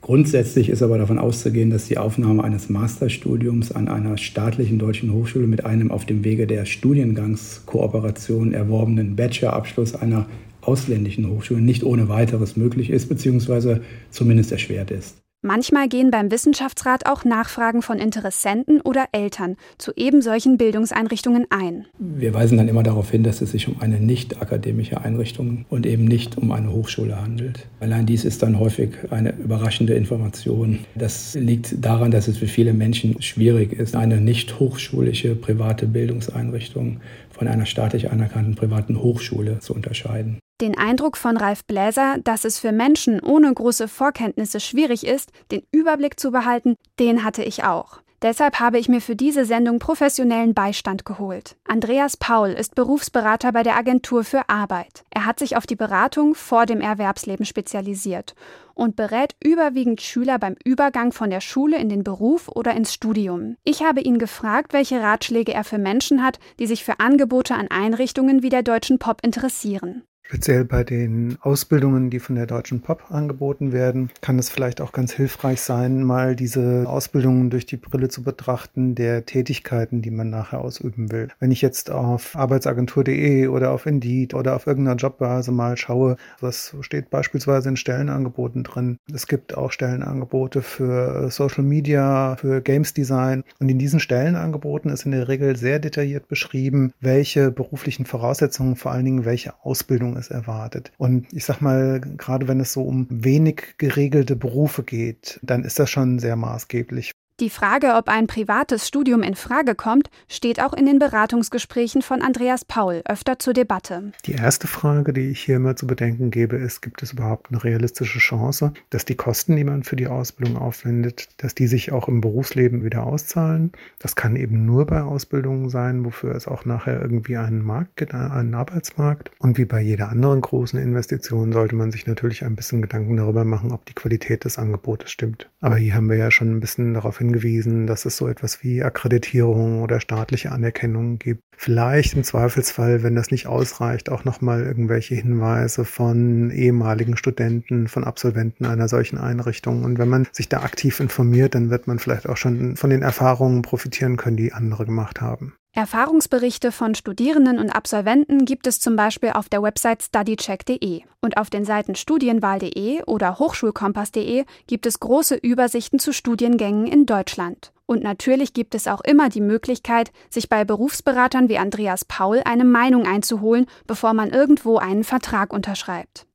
Grundsätzlich 0.02 0.68
ist 0.68 0.82
aber 0.82 0.98
davon 0.98 1.20
auszugehen, 1.20 1.70
dass 1.70 1.86
die 1.86 1.96
Aufnahme 1.96 2.42
eines 2.42 2.68
Masterstudiums 2.68 3.70
an 3.70 3.86
einer 3.86 4.18
staatlichen 4.18 4.80
deutschen 4.80 5.12
Hochschule 5.12 5.46
mit 5.46 5.64
einem 5.64 5.92
auf 5.92 6.04
dem 6.04 6.24
Wege 6.24 6.48
der 6.48 6.64
Studiengangskooperation 6.64 8.52
erworbenen 8.52 9.14
Bachelorabschluss 9.14 9.94
einer 9.94 10.26
ausländischen 10.60 11.30
Hochschulen 11.30 11.64
nicht 11.64 11.84
ohne 11.84 12.08
weiteres 12.08 12.56
möglich 12.56 12.90
ist, 12.90 13.08
beziehungsweise 13.08 13.80
zumindest 14.10 14.50
erschwert 14.50 14.90
ist. 14.90 15.22
Manchmal 15.44 15.88
gehen 15.88 16.12
beim 16.12 16.31
Wissenschaftsrat 16.31 17.07
auch 17.07 17.24
Nachfragen 17.24 17.83
von 17.83 17.98
Interessenten 17.98 18.81
oder 18.81 19.07
Eltern 19.11 19.57
zu 19.76 19.90
eben 19.96 20.22
solchen 20.22 20.57
Bildungseinrichtungen 20.57 21.46
ein. 21.50 21.87
Wir 21.98 22.33
weisen 22.33 22.59
dann 22.59 22.68
immer 22.68 22.85
darauf 22.85 23.11
hin, 23.11 23.24
dass 23.24 23.42
es 23.42 23.50
sich 23.50 23.66
um 23.66 23.81
eine 23.83 23.98
nicht 23.98 24.40
akademische 24.40 25.00
Einrichtung 25.00 25.64
und 25.68 25.85
eben 25.85 26.05
nicht 26.05 26.38
um 26.38 26.52
eine 26.52 26.72
Hochschule 26.72 27.20
handelt. 27.20 27.66
Allein 27.81 28.07
dies 28.07 28.24
ist 28.24 28.40
dann 28.44 28.61
häufig 28.61 28.90
eine 29.11 29.33
überraschende 29.33 29.94
Information. 29.94 30.78
Das 30.94 31.35
liegt 31.35 31.85
daran, 31.85 32.12
dass 32.12 32.28
es 32.28 32.38
für 32.38 32.46
viele 32.46 32.72
Menschen 32.72 33.20
schwierig 33.20 33.72
ist, 33.72 33.96
eine 33.96 34.20
nicht 34.20 34.61
hochschulische 34.61 35.35
private 35.35 35.88
Bildungseinrichtung 35.88 37.00
von 37.31 37.48
einer 37.48 37.66
staatlich 37.66 38.12
anerkannten 38.12 38.55
privaten 38.55 39.02
Hochschule 39.02 39.59
zu 39.59 39.74
unterscheiden. 39.74 40.38
Den 40.60 40.78
Eindruck 40.78 41.16
von 41.16 41.36
Ralf 41.36 41.64
Bläser, 41.64 42.18
dass 42.22 42.44
es 42.44 42.58
für 42.58 42.72
Menschen 42.72 43.20
ohne 43.20 43.52
große 43.52 43.88
Vorkenntnisse 43.88 44.60
schwierig 44.60 45.06
ist, 45.06 45.32
den 45.50 45.62
Überblick 45.72 46.20
zu 46.20 46.30
behalten, 46.30 46.76
den 46.98 47.24
hatte 47.24 47.42
ich 47.42 47.64
auch. 47.64 48.02
Deshalb 48.22 48.60
habe 48.60 48.78
ich 48.78 48.88
mir 48.88 49.00
für 49.00 49.16
diese 49.16 49.44
Sendung 49.44 49.80
professionellen 49.80 50.54
Beistand 50.54 51.04
geholt. 51.04 51.56
Andreas 51.66 52.16
Paul 52.16 52.50
ist 52.50 52.76
Berufsberater 52.76 53.50
bei 53.50 53.64
der 53.64 53.76
Agentur 53.76 54.22
für 54.22 54.48
Arbeit. 54.48 55.02
Er 55.10 55.26
hat 55.26 55.40
sich 55.40 55.56
auf 55.56 55.66
die 55.66 55.74
Beratung 55.74 56.36
vor 56.36 56.64
dem 56.64 56.80
Erwerbsleben 56.80 57.44
spezialisiert 57.44 58.36
und 58.74 58.94
berät 58.94 59.34
überwiegend 59.42 60.00
Schüler 60.00 60.38
beim 60.38 60.54
Übergang 60.64 61.10
von 61.10 61.30
der 61.30 61.40
Schule 61.40 61.78
in 61.78 61.88
den 61.88 62.04
Beruf 62.04 62.46
oder 62.46 62.74
ins 62.74 62.94
Studium. 62.94 63.56
Ich 63.64 63.82
habe 63.82 64.00
ihn 64.00 64.18
gefragt, 64.18 64.72
welche 64.72 65.00
Ratschläge 65.00 65.52
er 65.52 65.64
für 65.64 65.78
Menschen 65.78 66.22
hat, 66.22 66.38
die 66.60 66.68
sich 66.68 66.84
für 66.84 67.00
Angebote 67.00 67.56
an 67.56 67.72
Einrichtungen 67.72 68.44
wie 68.44 68.50
der 68.50 68.62
Deutschen 68.62 69.00
Pop 69.00 69.18
interessieren. 69.24 70.04
Speziell 70.24 70.64
bei 70.64 70.82
den 70.82 71.37
Ausbildungen, 71.42 72.08
die 72.08 72.20
von 72.20 72.37
der 72.37 72.46
Deutschen 72.46 72.80
Pop 72.80 73.11
angeboten 73.11 73.72
werden, 73.72 74.11
kann 74.20 74.38
es 74.38 74.48
vielleicht 74.48 74.80
auch 74.80 74.92
ganz 74.92 75.12
hilfreich 75.12 75.61
sein, 75.61 76.04
mal 76.04 76.37
diese 76.37 76.85
Ausbildungen 76.88 77.50
durch 77.50 77.66
die 77.66 77.76
Brille 77.76 78.08
zu 78.08 78.22
betrachten 78.22 78.94
der 78.94 79.26
Tätigkeiten, 79.26 80.00
die 80.00 80.11
man 80.11 80.30
nachher 80.30 80.61
ausüben 80.61 81.11
will. 81.12 81.28
Wenn 81.38 81.50
ich 81.50 81.61
jetzt 81.61 81.90
auf 81.90 82.37
arbeitsagentur.de 82.37 83.48
oder 83.48 83.72
auf 83.72 83.85
Indeed 83.85 84.32
oder 84.32 84.56
auf 84.56 84.66
irgendeiner 84.66 84.96
Jobbörse 84.96 85.52
mal 85.52 85.76
schaue, 85.76 86.16
was 86.40 86.74
steht 86.80 87.11
beispielsweise 87.11 87.68
in 87.68 87.76
Stellenangeboten 87.76 88.62
drin. 88.62 88.98
Es 89.12 89.26
gibt 89.26 89.56
auch 89.56 89.72
Stellenangebote 89.72 90.62
für 90.62 91.30
Social 91.30 91.64
Media, 91.64 92.37
für 92.37 92.62
Games 92.62 92.94
Design 92.94 93.44
und 93.58 93.68
in 93.68 93.78
diesen 93.78 94.00
Stellenangeboten 94.00 94.90
ist 94.90 95.04
in 95.04 95.11
der 95.11 95.28
Regel 95.28 95.56
sehr 95.56 95.78
detailliert 95.78 96.28
beschrieben, 96.28 96.92
welche 97.00 97.50
beruflichen 97.50 98.06
Voraussetzungen, 98.06 98.76
vor 98.76 98.92
allen 98.92 99.04
Dingen 99.04 99.24
welche 99.24 99.52
Ausbildung 99.62 100.12
es 100.16 100.29
erwartet. 100.29 100.92
Und 100.98 101.33
ich 101.33 101.44
sag 101.44 101.61
mal, 101.61 102.01
gerade 102.01 102.48
wenn 102.48 102.61
es 102.61 102.72
so 102.72 102.83
um 102.83 103.07
wenig 103.11 103.75
geregelte 103.79 104.37
Berufe 104.37 104.83
geht, 104.83 105.38
dann 105.42 105.64
ist 105.64 105.79
das 105.79 105.90
schon 105.90 106.18
sehr 106.18 106.37
maßgeblich. 106.37 107.12
Die 107.42 107.50
Frage, 107.50 107.94
ob 107.96 108.09
ein 108.09 108.28
privates 108.28 108.87
Studium 108.87 109.24
in 109.24 109.35
Frage 109.35 109.74
kommt, 109.74 110.11
steht 110.28 110.62
auch 110.62 110.72
in 110.72 110.87
den 110.87 111.00
Beratungsgesprächen 111.00 112.00
von 112.00 112.22
Andreas 112.22 112.64
Paul 112.64 113.02
öfter 113.05 113.40
zur 113.40 113.52
Debatte. 113.52 114.12
Die 114.26 114.35
erste 114.35 114.68
Frage, 114.68 115.12
die 115.12 115.28
ich 115.31 115.40
hier 115.40 115.57
immer 115.57 115.74
zu 115.74 115.88
bedenken 115.88 116.31
gebe, 116.31 116.55
ist, 116.55 116.83
gibt 116.83 117.02
es 117.02 117.14
überhaupt 117.14 117.48
eine 117.50 117.64
realistische 117.64 118.20
Chance, 118.20 118.74
dass 118.90 119.07
die 119.07 119.16
Kosten, 119.16 119.57
die 119.57 119.64
man 119.64 119.83
für 119.83 119.96
die 119.96 120.07
Ausbildung 120.07 120.57
aufwendet, 120.57 121.31
dass 121.38 121.57
die 121.57 121.66
sich 121.66 121.90
auch 121.90 122.07
im 122.07 122.20
Berufsleben 122.20 122.85
wieder 122.85 123.02
auszahlen? 123.02 123.72
Das 123.98 124.14
kann 124.14 124.37
eben 124.37 124.64
nur 124.64 124.87
bei 124.87 125.02
Ausbildungen 125.02 125.68
sein, 125.68 126.05
wofür 126.05 126.37
es 126.37 126.46
auch 126.46 126.64
nachher 126.64 127.02
irgendwie 127.02 127.38
einen 127.38 127.64
Markt 127.64 127.96
gibt, 127.96 128.14
einen 128.14 128.55
Arbeitsmarkt. 128.55 129.33
Und 129.40 129.59
wie 129.59 129.64
bei 129.64 129.81
jeder 129.81 130.11
anderen 130.11 130.42
großen 130.42 130.78
Investition 130.78 131.50
sollte 131.50 131.74
man 131.74 131.90
sich 131.90 132.07
natürlich 132.07 132.44
ein 132.44 132.55
bisschen 132.55 132.83
Gedanken 132.83 133.16
darüber 133.16 133.44
machen, 133.44 133.72
ob 133.72 133.85
die 133.85 133.94
Qualität 133.94 134.44
des 134.44 134.59
Angebotes 134.59 135.11
stimmt. 135.11 135.50
Aber 135.61 135.74
hier 135.74 135.96
haben 135.96 136.09
wir 136.09 136.16
ja 136.16 136.31
schon 136.31 136.52
ein 136.52 136.61
bisschen 136.61 136.94
darauf 136.94 137.20
hingewiesen, 137.33 137.87
dass 137.87 138.05
es 138.05 138.16
so 138.16 138.29
etwas 138.29 138.62
wie 138.62 138.83
Akkreditierung 138.83 139.83
oder 139.83 140.01
staatliche 140.01 140.53
Anerkennung 140.53 141.18
gibt. 141.18 141.42
Vielleicht 141.57 142.14
im 142.14 142.25
Zweifelsfall, 142.25 143.03
wenn 143.03 143.14
das 143.14 143.31
nicht 143.31 143.47
ausreicht, 143.47 144.11
auch 144.11 144.25
nochmal 144.25 144.62
irgendwelche 144.62 145.14
Hinweise 145.14 145.85
von 145.85 146.51
ehemaligen 146.51 147.16
Studenten, 147.16 147.88
von 147.88 148.05
Absolventen 148.05 148.66
einer 148.66 148.88
solchen 148.88 149.18
Einrichtung. 149.18 149.85
Und 149.85 149.99
wenn 149.99 150.09
man 150.09 150.27
sich 150.33 150.49
da 150.49 150.62
aktiv 150.62 151.01
informiert, 151.01 151.55
dann 151.55 151.71
wird 151.71 151.87
man 151.87 151.99
vielleicht 151.99 152.29
auch 152.29 152.37
schon 152.37 152.77
von 152.77 152.90
den 152.90 153.03
Erfahrungen 153.03 153.62
profitieren 153.62 154.16
können, 154.16 154.37
die 154.37 154.53
andere 154.53 154.85
gemacht 154.85 155.21
haben. 155.21 155.55
Erfahrungsberichte 155.74 156.70
von 156.70 156.94
Studierenden 156.94 157.58
und 157.58 157.70
Absolventen 157.70 158.44
gibt 158.44 158.66
es 158.66 158.78
zum 158.78 158.94
Beispiel 158.94 159.30
auf 159.30 159.48
der 159.48 159.62
Website 159.62 160.02
studycheck.de 160.02 161.00
und 161.22 161.38
auf 161.38 161.48
den 161.48 161.64
Seiten 161.64 161.94
studienwahl.de 161.94 163.04
oder 163.04 163.38
hochschulkompass.de 163.38 164.44
gibt 164.66 164.85
es 164.85 165.00
große 165.00 165.35
Übersichten 165.35 165.98
zu 165.98 166.12
Studiengängen 166.12 166.87
in 166.87 167.06
Deutschland. 167.06 167.72
Und 167.87 168.02
natürlich 168.02 168.52
gibt 168.52 168.74
es 168.74 168.87
auch 168.87 169.00
immer 169.00 169.30
die 169.30 169.40
Möglichkeit, 169.40 170.12
sich 170.28 170.50
bei 170.50 170.66
Berufsberatern 170.66 171.48
wie 171.48 171.56
Andreas 171.56 172.04
Paul 172.04 172.42
eine 172.44 172.64
Meinung 172.64 173.06
einzuholen, 173.06 173.64
bevor 173.87 174.12
man 174.12 174.28
irgendwo 174.28 174.76
einen 174.76 175.04
Vertrag 175.04 175.54
unterschreibt. 175.54 176.26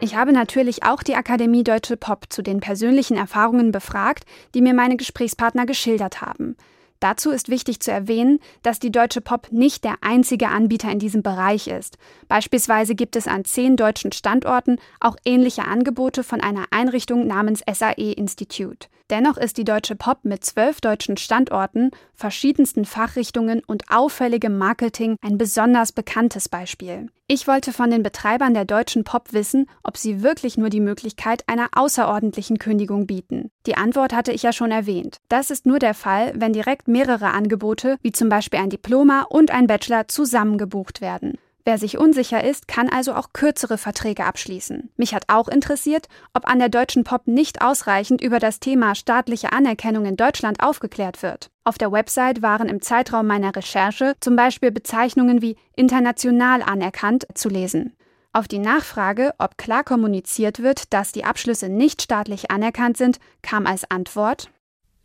Ich 0.00 0.16
habe 0.16 0.32
natürlich 0.32 0.82
auch 0.82 1.04
die 1.04 1.14
Akademie 1.14 1.62
Deutsche 1.62 1.96
Pop 1.96 2.24
zu 2.30 2.42
den 2.42 2.58
persönlichen 2.58 3.16
Erfahrungen 3.16 3.70
befragt, 3.70 4.24
die 4.56 4.60
mir 4.60 4.74
meine 4.74 4.96
Gesprächspartner 4.96 5.66
geschildert 5.66 6.20
haben. 6.20 6.56
Dazu 7.02 7.32
ist 7.32 7.48
wichtig 7.48 7.80
zu 7.80 7.90
erwähnen, 7.90 8.38
dass 8.62 8.78
die 8.78 8.92
Deutsche 8.92 9.20
Pop 9.20 9.50
nicht 9.50 9.82
der 9.82 9.96
einzige 10.02 10.50
Anbieter 10.50 10.88
in 10.88 11.00
diesem 11.00 11.24
Bereich 11.24 11.66
ist. 11.66 11.98
Beispielsweise 12.28 12.94
gibt 12.94 13.16
es 13.16 13.26
an 13.26 13.44
zehn 13.44 13.76
deutschen 13.76 14.12
Standorten 14.12 14.78
auch 15.00 15.16
ähnliche 15.24 15.64
Angebote 15.64 16.22
von 16.22 16.40
einer 16.40 16.66
Einrichtung 16.70 17.26
namens 17.26 17.60
SAE 17.68 18.12
Institute. 18.12 18.86
Dennoch 19.12 19.36
ist 19.36 19.58
die 19.58 19.64
Deutsche 19.64 19.94
Pop 19.94 20.20
mit 20.22 20.42
zwölf 20.42 20.80
deutschen 20.80 21.18
Standorten, 21.18 21.90
verschiedensten 22.14 22.86
Fachrichtungen 22.86 23.60
und 23.66 23.90
auffälligem 23.90 24.56
Marketing 24.56 25.16
ein 25.20 25.36
besonders 25.36 25.92
bekanntes 25.92 26.48
Beispiel. 26.48 27.08
Ich 27.26 27.46
wollte 27.46 27.74
von 27.74 27.90
den 27.90 28.02
Betreibern 28.02 28.54
der 28.54 28.64
Deutschen 28.64 29.04
Pop 29.04 29.34
wissen, 29.34 29.68
ob 29.82 29.98
sie 29.98 30.22
wirklich 30.22 30.56
nur 30.56 30.70
die 30.70 30.80
Möglichkeit 30.80 31.44
einer 31.46 31.68
außerordentlichen 31.76 32.58
Kündigung 32.58 33.06
bieten. 33.06 33.50
Die 33.66 33.76
Antwort 33.76 34.14
hatte 34.14 34.32
ich 34.32 34.44
ja 34.44 34.54
schon 34.54 34.70
erwähnt. 34.70 35.18
Das 35.28 35.50
ist 35.50 35.66
nur 35.66 35.78
der 35.78 35.92
Fall, 35.92 36.32
wenn 36.34 36.54
direkt 36.54 36.88
mehrere 36.88 37.32
Angebote, 37.32 37.98
wie 38.00 38.12
zum 38.12 38.30
Beispiel 38.30 38.60
ein 38.60 38.70
Diploma 38.70 39.26
und 39.28 39.50
ein 39.50 39.66
Bachelor, 39.66 40.08
zusammengebucht 40.08 41.02
werden. 41.02 41.36
Wer 41.64 41.78
sich 41.78 41.96
unsicher 41.96 42.42
ist, 42.42 42.66
kann 42.66 42.88
also 42.88 43.14
auch 43.14 43.32
kürzere 43.32 43.78
Verträge 43.78 44.24
abschließen. 44.24 44.90
Mich 44.96 45.14
hat 45.14 45.24
auch 45.28 45.46
interessiert, 45.46 46.08
ob 46.34 46.48
an 46.48 46.58
der 46.58 46.68
Deutschen 46.68 47.04
Pop 47.04 47.26
nicht 47.26 47.62
ausreichend 47.62 48.20
über 48.20 48.40
das 48.40 48.58
Thema 48.58 48.94
staatliche 48.96 49.52
Anerkennung 49.52 50.04
in 50.04 50.16
Deutschland 50.16 50.60
aufgeklärt 50.60 51.22
wird. 51.22 51.50
Auf 51.64 51.78
der 51.78 51.92
Website 51.92 52.42
waren 52.42 52.68
im 52.68 52.82
Zeitraum 52.82 53.28
meiner 53.28 53.54
Recherche 53.54 54.14
zum 54.18 54.34
Beispiel 54.34 54.72
Bezeichnungen 54.72 55.40
wie 55.40 55.56
international 55.76 56.62
anerkannt 56.62 57.26
zu 57.34 57.48
lesen. 57.48 57.96
Auf 58.32 58.48
die 58.48 58.58
Nachfrage, 58.58 59.34
ob 59.38 59.58
klar 59.58 59.84
kommuniziert 59.84 60.62
wird, 60.62 60.92
dass 60.92 61.12
die 61.12 61.24
Abschlüsse 61.24 61.68
nicht 61.68 62.02
staatlich 62.02 62.50
anerkannt 62.50 62.96
sind, 62.96 63.18
kam 63.42 63.66
als 63.66 63.88
Antwort 63.88 64.50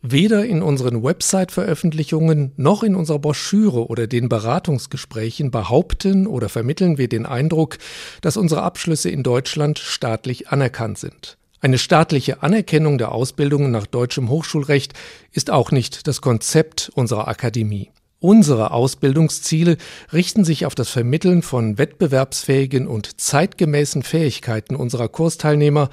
Weder 0.00 0.44
in 0.46 0.62
unseren 0.62 1.02
Website-Veröffentlichungen 1.02 2.52
noch 2.56 2.84
in 2.84 2.94
unserer 2.94 3.18
Broschüre 3.18 3.88
oder 3.88 4.06
den 4.06 4.28
Beratungsgesprächen 4.28 5.50
behaupten 5.50 6.28
oder 6.28 6.48
vermitteln 6.48 6.98
wir 6.98 7.08
den 7.08 7.26
Eindruck, 7.26 7.78
dass 8.20 8.36
unsere 8.36 8.62
Abschlüsse 8.62 9.10
in 9.10 9.24
Deutschland 9.24 9.80
staatlich 9.80 10.50
anerkannt 10.50 10.98
sind. 10.98 11.36
Eine 11.60 11.78
staatliche 11.78 12.44
Anerkennung 12.44 12.98
der 12.98 13.10
Ausbildungen 13.10 13.72
nach 13.72 13.88
deutschem 13.88 14.28
Hochschulrecht 14.28 14.92
ist 15.32 15.50
auch 15.50 15.72
nicht 15.72 16.06
das 16.06 16.20
Konzept 16.20 16.92
unserer 16.94 17.26
Akademie. 17.26 17.90
Unsere 18.20 18.70
Ausbildungsziele 18.70 19.76
richten 20.12 20.44
sich 20.44 20.66
auf 20.66 20.76
das 20.76 20.90
Vermitteln 20.90 21.42
von 21.42 21.76
wettbewerbsfähigen 21.76 22.86
und 22.86 23.20
zeitgemäßen 23.20 24.04
Fähigkeiten 24.04 24.76
unserer 24.76 25.08
Kursteilnehmer 25.08 25.90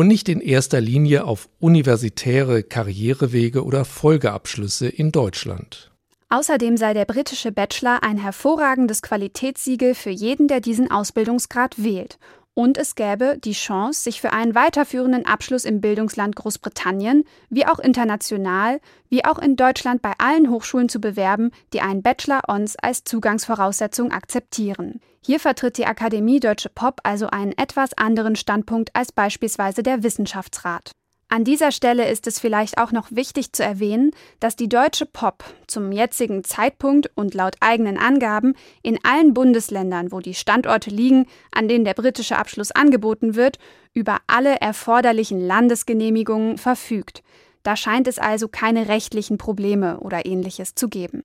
und 0.00 0.06
nicht 0.06 0.30
in 0.30 0.40
erster 0.40 0.80
Linie 0.80 1.26
auf 1.26 1.50
universitäre 1.58 2.62
Karrierewege 2.62 3.62
oder 3.62 3.84
Folgeabschlüsse 3.84 4.88
in 4.88 5.12
Deutschland. 5.12 5.90
Außerdem 6.30 6.78
sei 6.78 6.94
der 6.94 7.04
britische 7.04 7.52
Bachelor 7.52 8.02
ein 8.02 8.16
hervorragendes 8.16 9.02
Qualitätssiegel 9.02 9.94
für 9.94 10.08
jeden, 10.08 10.48
der 10.48 10.60
diesen 10.60 10.90
Ausbildungsgrad 10.90 11.84
wählt 11.84 12.18
und 12.54 12.78
es 12.78 12.94
gäbe 12.94 13.38
die 13.38 13.52
Chance, 13.52 14.02
sich 14.02 14.20
für 14.20 14.32
einen 14.32 14.54
weiterführenden 14.54 15.24
Abschluss 15.24 15.64
im 15.64 15.80
Bildungsland 15.80 16.34
Großbritannien, 16.36 17.24
wie 17.48 17.66
auch 17.66 17.78
international, 17.78 18.80
wie 19.08 19.24
auch 19.24 19.38
in 19.38 19.56
Deutschland 19.56 20.02
bei 20.02 20.12
allen 20.18 20.50
Hochschulen 20.50 20.88
zu 20.88 21.00
bewerben, 21.00 21.52
die 21.72 21.80
einen 21.80 22.02
Bachelor 22.02 22.42
Ons 22.48 22.76
als 22.76 23.04
Zugangsvoraussetzung 23.04 24.12
akzeptieren. 24.12 25.00
Hier 25.24 25.38
vertritt 25.38 25.76
die 25.76 25.86
Akademie 25.86 26.40
Deutsche 26.40 26.70
Pop 26.70 27.00
also 27.02 27.26
einen 27.26 27.52
etwas 27.52 27.92
anderen 27.94 28.36
Standpunkt 28.36 28.96
als 28.96 29.12
beispielsweise 29.12 29.82
der 29.82 30.02
Wissenschaftsrat. 30.02 30.92
An 31.28 31.44
dieser 31.44 31.70
Stelle 31.70 32.08
ist 32.08 32.26
es 32.26 32.40
vielleicht 32.40 32.78
auch 32.78 32.90
noch 32.90 33.12
wichtig 33.12 33.52
zu 33.52 33.62
erwähnen, 33.62 34.10
dass 34.40 34.56
die 34.56 34.68
Deutsche 34.68 35.06
Pop 35.06 35.44
zum 35.68 35.92
jetzigen 35.92 36.42
Zeitpunkt 36.42 37.08
und 37.14 37.34
laut 37.34 37.54
eigenen 37.60 37.98
Angaben 37.98 38.54
in 38.82 38.98
allen 39.04 39.32
Bundesländern, 39.32 40.10
wo 40.10 40.18
die 40.18 40.34
Standorte 40.34 40.90
liegen, 40.90 41.26
an 41.52 41.68
denen 41.68 41.84
der 41.84 41.94
britische 41.94 42.36
Abschluss 42.36 42.72
angeboten 42.72 43.36
wird, 43.36 43.58
über 43.92 44.18
alle 44.26 44.56
erforderlichen 44.56 45.46
Landesgenehmigungen 45.46 46.58
verfügt. 46.58 47.22
Da 47.62 47.76
scheint 47.76 48.08
es 48.08 48.18
also 48.18 48.48
keine 48.48 48.88
rechtlichen 48.88 49.38
Probleme 49.38 50.00
oder 50.00 50.26
ähnliches 50.26 50.74
zu 50.74 50.88
geben. 50.88 51.22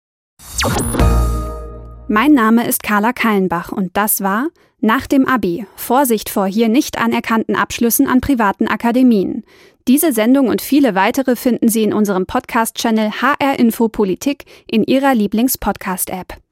Mein 2.08 2.34
Name 2.34 2.68
ist 2.68 2.84
Carla 2.84 3.14
Kallenbach 3.14 3.72
und 3.72 3.98
das 3.98 4.22
war 4.22 4.50
nach 4.80 5.08
dem 5.08 5.28
Abi. 5.28 5.66
Vorsicht 5.76 6.30
vor 6.30 6.46
hier 6.46 6.70
nicht 6.70 7.00
anerkannten 7.00 7.56
Abschlüssen 7.56 8.08
an 8.08 8.22
privaten 8.22 8.68
Akademien. 8.68 9.44
Diese 9.88 10.14
Sendung 10.14 10.48
und 10.48 10.62
viele 10.62 10.94
weitere 10.94 11.36
finden 11.36 11.68
Sie 11.68 11.82
in 11.82 11.94
unserem 11.94 12.28
Podcast-Channel 12.28 13.10
HR 13.22 13.58
Info 13.58 13.88
Politik 13.90 14.46
in 14.70 14.84
Ihrer 14.84 15.16
Lieblings-Podcast-App. 15.16 16.45